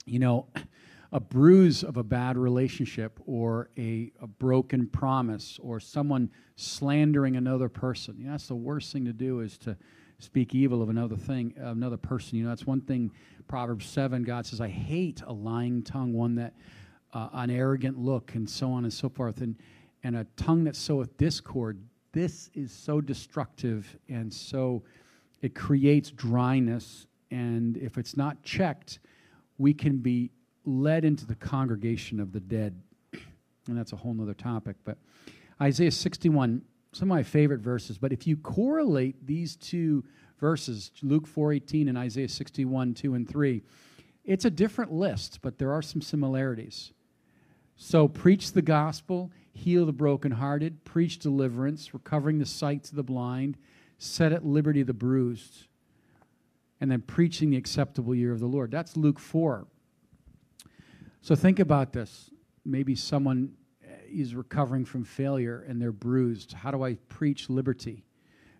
You 0.05 0.19
know, 0.19 0.47
a 1.11 1.19
bruise 1.19 1.83
of 1.83 1.97
a 1.97 2.03
bad 2.03 2.37
relationship 2.37 3.19
or 3.25 3.69
a, 3.77 4.11
a 4.21 4.27
broken 4.27 4.87
promise 4.87 5.57
or 5.61 5.79
someone 5.79 6.31
slandering 6.55 7.37
another 7.37 7.69
person, 7.69 8.15
you 8.17 8.25
know, 8.25 8.31
that's 8.31 8.47
the 8.47 8.55
worst 8.55 8.91
thing 8.91 9.05
to 9.05 9.13
do 9.13 9.39
is 9.39 9.57
to 9.59 9.77
speak 10.19 10.55
evil 10.55 10.81
of 10.81 10.89
another 10.89 11.15
thing, 11.15 11.53
another 11.57 11.97
person. 11.97 12.37
You 12.37 12.43
know, 12.43 12.49
that's 12.49 12.65
one 12.65 12.81
thing. 12.81 13.11
Proverbs 13.47 13.85
seven, 13.85 14.23
God 14.23 14.45
says, 14.45 14.59
"I 14.59 14.67
hate 14.67 15.21
a 15.25 15.33
lying 15.33 15.83
tongue, 15.83 16.13
one 16.13 16.35
that 16.35 16.53
uh, 17.13 17.29
an 17.33 17.49
arrogant 17.49 17.97
look, 17.97 18.35
and 18.35 18.49
so 18.49 18.71
on 18.71 18.83
and 18.83 18.93
so 18.93 19.09
forth, 19.09 19.41
and 19.41 19.55
and 20.03 20.15
a 20.15 20.25
tongue 20.35 20.63
that 20.65 20.75
soweth 20.75 21.15
discord." 21.17 21.79
This 22.13 22.49
is 22.53 22.71
so 22.71 22.99
destructive, 22.99 23.97
and 24.09 24.33
so 24.33 24.83
it 25.41 25.53
creates 25.53 26.09
dryness. 26.09 27.05
And 27.29 27.77
if 27.77 27.97
it's 27.97 28.17
not 28.17 28.41
checked, 28.41 28.99
we 29.57 29.73
can 29.73 29.97
be 29.97 30.31
led 30.65 31.05
into 31.05 31.25
the 31.25 31.35
congregation 31.35 32.19
of 32.19 32.31
the 32.31 32.39
dead, 32.39 32.81
and 33.67 33.77
that's 33.77 33.93
a 33.93 33.97
whole 33.97 34.19
other 34.21 34.33
topic. 34.33 34.77
But 34.83 34.97
Isaiah 35.61 35.91
sixty-one 35.91 36.63
some 36.97 37.11
of 37.11 37.15
my 37.15 37.23
favorite 37.23 37.61
verses. 37.61 37.97
But 37.97 38.11
if 38.11 38.25
you 38.25 38.37
correlate 38.37 39.25
these 39.25 39.55
two 39.55 40.03
verses, 40.39 40.91
Luke 41.01 41.27
4:18 41.27 41.87
and 41.87 41.97
Isaiah 41.97 42.27
61, 42.27 42.93
2 42.95 43.13
and 43.13 43.27
3, 43.27 43.63
it's 44.25 44.45
a 44.45 44.49
different 44.49 44.91
list, 44.91 45.39
but 45.41 45.57
there 45.57 45.71
are 45.71 45.81
some 45.81 46.01
similarities. 46.01 46.91
So 47.75 48.07
preach 48.07 48.51
the 48.51 48.61
gospel, 48.63 49.31
heal 49.53 49.85
the 49.85 49.93
brokenhearted, 49.93 50.83
preach 50.83 51.19
deliverance, 51.19 51.93
recovering 51.93 52.39
the 52.39 52.45
sight 52.45 52.83
to 52.85 52.95
the 52.95 53.03
blind, 53.03 53.57
set 53.99 54.33
at 54.33 54.43
liberty 54.43 54.81
the 54.83 54.93
bruised, 54.93 55.67
and 56.81 56.91
then 56.91 57.01
preaching 57.01 57.51
the 57.51 57.57
acceptable 57.57 58.15
year 58.15 58.31
of 58.31 58.39
the 58.39 58.47
Lord. 58.47 58.71
That's 58.71 58.97
Luke 58.97 59.19
4. 59.19 59.67
So 61.21 61.35
think 61.35 61.59
about 61.59 61.93
this. 61.93 62.31
Maybe 62.65 62.95
someone 62.95 63.53
is 64.09 64.35
recovering 64.35 64.85
from 64.85 65.03
failure 65.03 65.65
and 65.67 65.81
they're 65.81 65.91
bruised. 65.91 66.53
How 66.53 66.71
do 66.71 66.83
I 66.83 66.95
preach 67.09 67.49
liberty? 67.49 68.03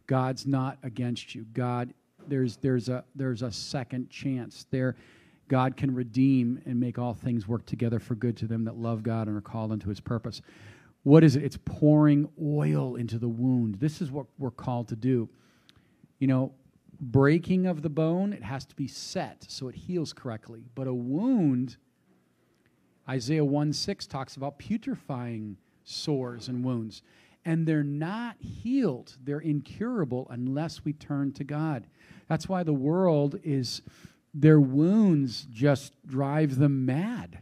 God's 0.08 0.46
not 0.46 0.78
against 0.84 1.36
you. 1.36 1.46
God, 1.54 1.94
there's 2.28 2.58
there's 2.58 2.90
a 2.90 3.04
there's 3.16 3.42
a 3.42 3.52
second 3.52 4.10
chance. 4.10 4.66
There, 4.72 4.96
God 5.48 5.78
can 5.78 5.94
redeem 5.94 6.62
and 6.66 6.80
make 6.80 6.98
all 6.98 7.14
things 7.14 7.48
work 7.48 7.66
together 7.66 8.00
for 8.00 8.16
good 8.16 8.38
to 8.38 8.48
them 8.48 8.66
that 8.66 8.78
love 8.78 9.04
God 9.04 9.28
and 9.28 9.38
are 9.38 9.42
called 9.42 9.72
into 9.72 9.90
His 9.90 10.00
purpose. 10.00 10.42
What 11.04 11.24
is 11.24 11.36
it? 11.36 11.44
It's 11.44 11.58
pouring 11.64 12.30
oil 12.42 12.96
into 12.96 13.18
the 13.18 13.30
wound. 13.30 13.76
This 13.76 14.02
is 14.02 14.12
what 14.12 14.26
we're 14.38 14.52
called 14.52 14.90
to 14.90 14.96
do. 14.96 15.30
You 16.20 16.28
know, 16.28 16.54
breaking 17.00 17.66
of 17.66 17.82
the 17.82 17.90
bone, 17.90 18.34
it 18.34 18.44
has 18.44 18.66
to 18.66 18.76
be 18.76 18.88
set 18.88 19.46
so 19.48 19.68
it 19.68 19.76
heals 19.76 20.14
correctly. 20.14 20.66
But 20.76 20.88
a 20.88 20.94
wound 20.94 21.78
Isaiah 23.10 23.46
1 23.46 23.74
6 23.74 24.08
talks 24.08 24.36
about 24.36 24.60
putrefying 24.60 25.58
sores 25.84 26.48
and 26.48 26.63
wounds. 26.63 27.02
And 27.46 27.65
they're 27.65 27.84
not 27.84 28.36
healed, 28.39 29.15
they're 29.24 29.39
incurable 29.39 30.28
unless 30.30 30.84
we 30.84 30.93
turn 30.93 31.32
to 31.34 31.43
God. 31.43 31.88
That's 32.28 32.50
why 32.50 32.63
the 32.63 32.74
world 32.74 33.39
is 33.43 33.82
their 34.34 34.60
wounds 34.60 35.48
just 35.52 35.93
drive 36.06 36.58
them 36.58 36.86
mad. 36.86 37.39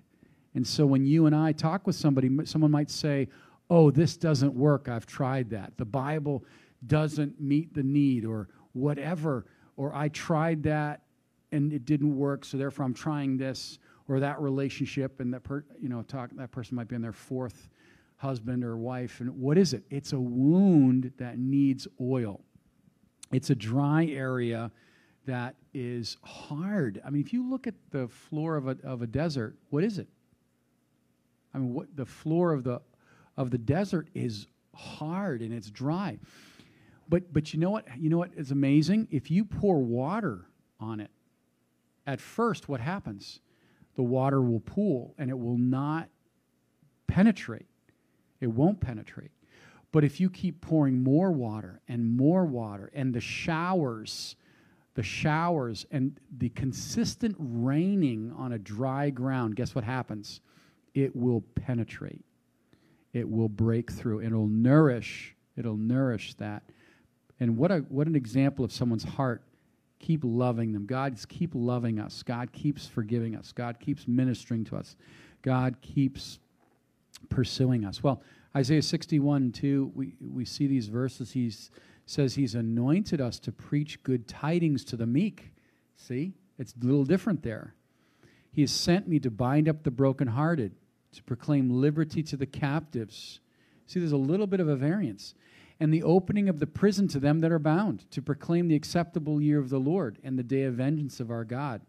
And 0.54 0.66
so 0.66 0.86
when 0.86 1.06
you 1.06 1.26
and 1.26 1.36
I 1.36 1.52
talk 1.52 1.88
with 1.88 1.96
somebody, 1.96 2.30
someone 2.46 2.72
might 2.72 2.92
say, 2.92 3.28
Oh, 3.68 3.90
this 3.90 4.16
doesn't 4.16 4.54
work. 4.54 4.88
I've 4.88 5.08
tried 5.08 5.50
that. 5.50 5.76
The 5.78 5.86
Bible 5.86 6.46
doesn't 6.86 7.42
meet 7.42 7.74
the 7.74 7.82
need, 7.82 8.24
or 8.24 8.48
whatever. 8.74 9.46
Or 9.76 9.94
I 9.96 10.10
tried 10.10 10.62
that 10.64 11.02
and 11.52 11.74
it 11.74 11.86
didn't 11.86 12.16
work, 12.16 12.46
so 12.46 12.58
therefore 12.58 12.86
I'm 12.86 12.94
trying 12.94 13.38
this 13.38 13.80
or 14.08 14.20
that 14.20 14.40
relationship, 14.40 15.20
and 15.20 15.34
that 15.34 15.44
per, 15.44 15.64
you 15.80 15.90
know 15.90 16.02
talk, 16.04 16.30
that 16.34 16.52
person 16.52 16.76
might 16.76 16.88
be 16.88 16.96
on 16.96 17.02
their 17.02 17.12
fourth 17.12 17.70
husband 18.18 18.64
or 18.64 18.78
wife. 18.78 19.20
And 19.20 19.30
what 19.40 19.58
is 19.58 19.74
it? 19.74 19.84
It's 19.90 20.14
a 20.14 20.20
wound 20.20 21.12
that 21.18 21.38
needs 21.38 21.88
oil. 22.00 22.42
It's 23.32 23.50
a 23.50 23.56
dry 23.56 24.06
area 24.06 24.72
that 25.26 25.56
is 25.74 26.18
hard. 26.24 27.02
I 27.06 27.10
mean, 27.10 27.22
if 27.22 27.34
you 27.34 27.50
look 27.50 27.68
at 27.68 27.74
the 27.92 28.08
floor 28.08 28.56
of 28.56 28.68
a, 28.68 28.78
of 28.84 29.02
a 29.02 29.08
desert, 29.08 29.56
what 29.70 29.84
is 29.84 29.98
it? 29.98 30.08
I 31.54 31.58
mean, 31.58 31.74
what 31.74 31.96
the 31.96 32.06
floor 32.06 32.54
of 32.54 32.64
the 32.64 32.82
of 33.38 33.52
the 33.52 33.58
desert 33.58 34.08
is 34.14 34.48
hard 34.74 35.42
and 35.42 35.54
it's 35.54 35.70
dry. 35.70 36.20
But 37.10 37.34
but 37.34 37.54
you 37.54 37.60
know 37.60 37.72
what? 37.72 37.86
You 37.98 38.10
know 38.10 38.18
what 38.18 38.32
is 38.36 38.52
amazing? 38.52 39.08
If 39.12 39.32
you 39.32 39.46
pour 39.46 39.80
water 39.80 40.46
on 40.80 41.00
it, 41.00 41.12
at 42.06 42.20
first 42.20 42.70
what 42.70 42.80
happens? 42.80 43.40
The 43.96 44.04
water 44.04 44.42
will 44.42 44.60
pool 44.60 45.14
and 45.18 45.30
it 45.30 45.38
will 45.38 45.58
not 45.58 46.10
penetrate. 47.08 47.68
It 48.42 48.48
won't 48.48 48.80
penetrate. 48.80 49.32
But 49.92 50.04
if 50.04 50.20
you 50.20 50.30
keep 50.30 50.60
pouring 50.60 51.02
more 51.02 51.32
water 51.32 51.82
and 51.88 52.18
more 52.18 52.46
water 52.46 52.92
and 52.94 53.14
the 53.14 53.22
showers, 53.22 54.36
the 54.96 55.04
showers 55.04 55.86
and 55.92 56.20
the 56.38 56.50
consistent 56.50 57.36
raining 57.40 58.34
on 58.38 58.52
a 58.52 58.60
dry 58.60 59.10
ground, 59.10 59.56
guess 59.56 59.74
what 59.74 59.86
happens? 59.86 60.42
It 60.94 61.16
will 61.16 61.42
penetrate. 61.56 62.26
It 63.14 63.30
will 63.30 63.48
break 63.48 63.92
through. 63.92 64.22
It'll 64.22 64.48
nourish. 64.48 65.34
It'll 65.56 65.78
nourish 65.78 66.34
that. 66.36 66.64
And 67.40 67.56
what 67.56 67.72
a 67.72 67.80
what 67.90 68.08
an 68.08 68.16
example 68.16 68.66
of 68.66 68.74
someone's 68.74 69.04
heart. 69.04 69.44
Keep 70.00 70.22
loving 70.24 70.74
them. 70.74 70.86
God 70.86 71.18
keep 71.28 71.52
loving 71.54 72.00
us. 72.00 72.24
God 72.24 72.52
keeps 72.52 72.88
forgiving 72.88 73.36
us. 73.36 73.52
God 73.52 73.80
keeps 73.80 74.08
ministering 74.08 74.64
to 74.66 74.76
us. 74.76 74.96
God 75.42 75.78
keeps 75.82 76.40
pursuing 77.30 77.86
us. 77.86 78.04
Well, 78.04 78.22
Isaiah 78.56 78.82
61 78.82 79.52
2, 79.52 79.92
we, 79.96 80.16
we 80.22 80.46
see 80.46 80.68
these 80.68 80.88
verses. 80.88 81.32
He 81.32 81.52
says 82.06 82.36
he's 82.36 82.56
anointed 82.56 83.20
us 83.22 83.40
to 83.40 83.52
preach 83.52 84.02
good 84.04 84.28
tidings 84.28 84.84
to 84.86 84.96
the 84.96 85.06
meek. 85.06 85.52
See? 85.96 86.34
It's 86.58 86.74
a 86.82 86.86
little 86.86 87.04
different 87.04 87.44
there. 87.44 87.74
He 88.52 88.62
has 88.62 88.72
sent 88.72 89.08
me 89.08 89.20
to 89.20 89.30
bind 89.30 89.68
up 89.68 89.84
the 89.84 89.92
brokenhearted, 89.92 90.72
to 91.14 91.24
proclaim 91.24 91.70
liberty 91.70 92.24
to 92.24 92.38
the 92.38 92.46
captives. 92.46 93.42
See, 93.88 94.00
there's 94.00 94.14
a 94.14 94.18
little 94.18 94.48
bit 94.48 94.62
of 94.62 94.70
a 94.70 94.76
variance. 94.76 95.36
And 95.80 95.94
the 95.94 96.04
opening 96.04 96.48
of 96.48 96.60
the 96.60 96.68
prison 96.68 97.08
to 97.10 97.20
them 97.20 97.40
that 97.42 97.52
are 97.52 97.60
bound, 97.60 98.10
to 98.12 98.22
proclaim 98.22 98.68
the 98.68 98.76
acceptable 98.76 99.42
year 99.42 99.60
of 99.60 99.70
the 99.70 99.80
Lord 99.80 100.20
and 100.24 100.40
the 100.40 100.44
day 100.44 100.64
of 100.64 100.76
vengeance 100.76 101.20
of 101.20 101.30
our 101.30 101.44
God. 101.44 101.82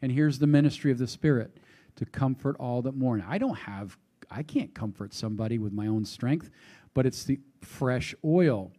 And 0.00 0.10
here's 0.10 0.38
the 0.38 0.46
ministry 0.46 0.90
of 0.90 0.98
the 0.98 1.06
Spirit 1.06 1.58
to 1.96 2.06
comfort 2.06 2.56
all 2.58 2.82
that 2.82 2.94
mourn. 2.94 3.24
I 3.26 3.38
don't 3.38 3.56
have 3.56 3.96
I 4.30 4.42
can't 4.42 4.74
comfort 4.74 5.12
somebody 5.14 5.58
with 5.58 5.72
my 5.72 5.86
own 5.86 6.04
strength, 6.04 6.50
but 6.92 7.06
it's 7.06 7.24
the 7.24 7.38
fresh 7.60 8.14
oil 8.24 8.72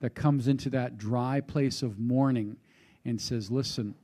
that 0.00 0.14
comes 0.14 0.48
into 0.48 0.70
that 0.70 0.98
dry 0.98 1.40
place 1.40 1.82
of 1.82 1.98
mourning 1.98 2.56
and 3.04 3.20
says, 3.20 3.50
Listen, 3.50 3.94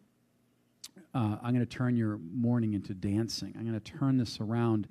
uh, 1.15 1.37
I'm 1.43 1.55
going 1.55 1.61
to 1.61 1.67
turn 1.67 1.97
your 1.97 2.19
mourning 2.19 2.75
into 2.75 2.95
dancing. 2.95 3.55
I'm 3.57 3.67
going 3.67 3.81
to 3.81 3.93
turn 3.93 4.19
this 4.19 4.41
around. 4.41 4.89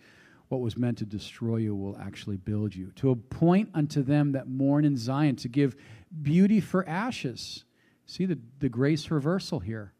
What 0.50 0.62
was 0.62 0.78
meant 0.78 0.98
to 1.00 1.06
destroy 1.06 1.58
you 1.58 1.76
will 1.76 1.98
actually 1.98 2.38
build 2.38 2.74
you. 2.74 2.92
To 2.98 3.12
appoint 3.12 3.70
unto 3.74 4.02
them 4.02 4.32
that 4.32 4.48
mourn 4.48 4.86
in 4.86 4.96
Zion, 4.98 5.36
to 5.38 5.50
give 5.50 5.76
beauty 6.22 6.62
for 6.62 6.88
ashes. 6.88 7.66
See 8.06 8.26
the, 8.26 8.40
the 8.60 8.70
grace 8.70 9.12
reversal 9.12 9.60
here. 9.60 9.94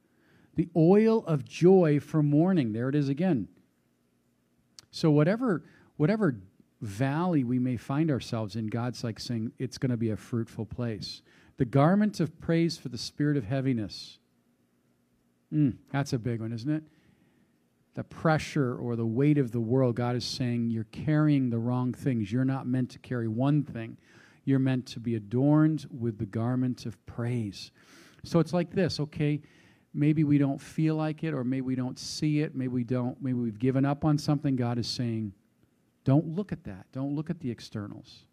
The 0.56 0.70
oil 0.76 1.26
of 1.26 1.44
joy 1.44 2.00
for 2.00 2.24
mourning. 2.24 2.72
There 2.72 2.90
it 2.90 2.96
is 2.96 3.10
again. 3.10 3.50
So, 4.90 5.12
whatever 5.12 5.64
whatever 5.98 6.38
valley 6.82 7.44
we 7.44 7.60
may 7.60 7.76
find 7.76 8.10
ourselves 8.10 8.56
in, 8.56 8.68
God's 8.68 9.04
like 9.04 9.20
saying 9.20 9.52
it's 9.60 9.78
going 9.78 9.92
to 9.92 9.98
be 9.98 10.12
a 10.12 10.18
fruitful 10.18 10.66
place. 10.66 11.22
The 11.58 11.66
garment 11.66 12.20
of 12.20 12.40
praise 12.40 12.78
for 12.78 12.90
the 12.90 12.98
spirit 12.98 13.36
of 13.36 13.46
heaviness. 13.46 14.20
Mm, 15.54 15.78
that's 15.92 16.14
a 16.14 16.20
big 16.20 16.40
one, 16.40 16.54
isn't 16.54 16.70
it? 16.70 16.84
The 17.98 18.04
pressure 18.04 18.76
or 18.78 18.96
the 18.96 19.08
weight 19.08 19.40
of 19.40 19.52
the 19.52 19.60
world, 19.60 19.96
God 19.96 20.16
is 20.16 20.24
saying 20.24 20.70
you're 20.70 20.84
carrying 20.92 21.50
the 21.50 21.58
wrong 21.58 21.94
things. 21.94 22.32
You're 22.32 22.46
not 22.46 22.68
meant 22.68 22.92
to 22.92 23.00
carry 23.00 23.28
one 23.28 23.64
thing, 23.64 23.98
you're 24.46 24.60
meant 24.60 24.86
to 24.86 25.00
be 25.00 25.16
adorned 25.16 25.88
with 25.90 26.20
the 26.20 26.28
garment 26.28 26.86
of 26.86 27.04
praise. 27.08 27.72
So 28.24 28.40
it's 28.40 28.54
like 28.54 28.70
this, 28.70 29.00
okay? 29.00 29.42
Maybe 29.96 30.24
we 30.24 30.38
don't 30.38 30.62
feel 30.62 30.94
like 30.94 31.24
it, 31.24 31.34
or 31.34 31.44
maybe 31.44 31.62
we 31.62 31.74
don't 31.74 31.98
see 31.98 32.42
it, 32.42 32.54
maybe 32.54 32.68
we 32.68 32.84
don't, 32.84 33.20
maybe 33.20 33.40
we've 33.40 33.58
given 33.58 33.84
up 33.84 34.06
on 34.06 34.20
something. 34.20 34.56
God 34.56 34.78
is 34.78 34.88
saying, 34.88 35.34
don't 36.04 36.28
look 36.28 36.52
at 36.52 36.66
that. 36.66 36.86
Don't 36.92 37.16
look 37.16 37.32
at 37.32 37.40
the 37.40 37.50
externals. 37.50 38.26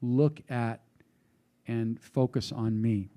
Look 0.00 0.40
at 0.48 0.80
and 1.68 2.00
focus 2.00 2.50
on 2.50 2.80
me. 2.80 3.10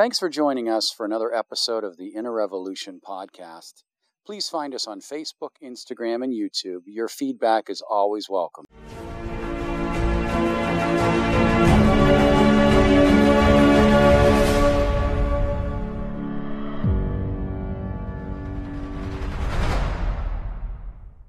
Thanks 0.00 0.18
for 0.18 0.30
joining 0.30 0.66
us 0.66 0.90
for 0.90 1.04
another 1.04 1.30
episode 1.30 1.84
of 1.84 1.98
the 1.98 2.14
Inner 2.16 2.32
Revolution 2.32 3.02
podcast. 3.06 3.82
Please 4.24 4.48
find 4.48 4.74
us 4.74 4.86
on 4.86 5.00
Facebook, 5.00 5.60
Instagram, 5.62 6.24
and 6.24 6.32
YouTube. 6.32 6.84
Your 6.86 7.06
feedback 7.06 7.68
is 7.68 7.82
always 7.86 8.26
welcome. 8.26 8.64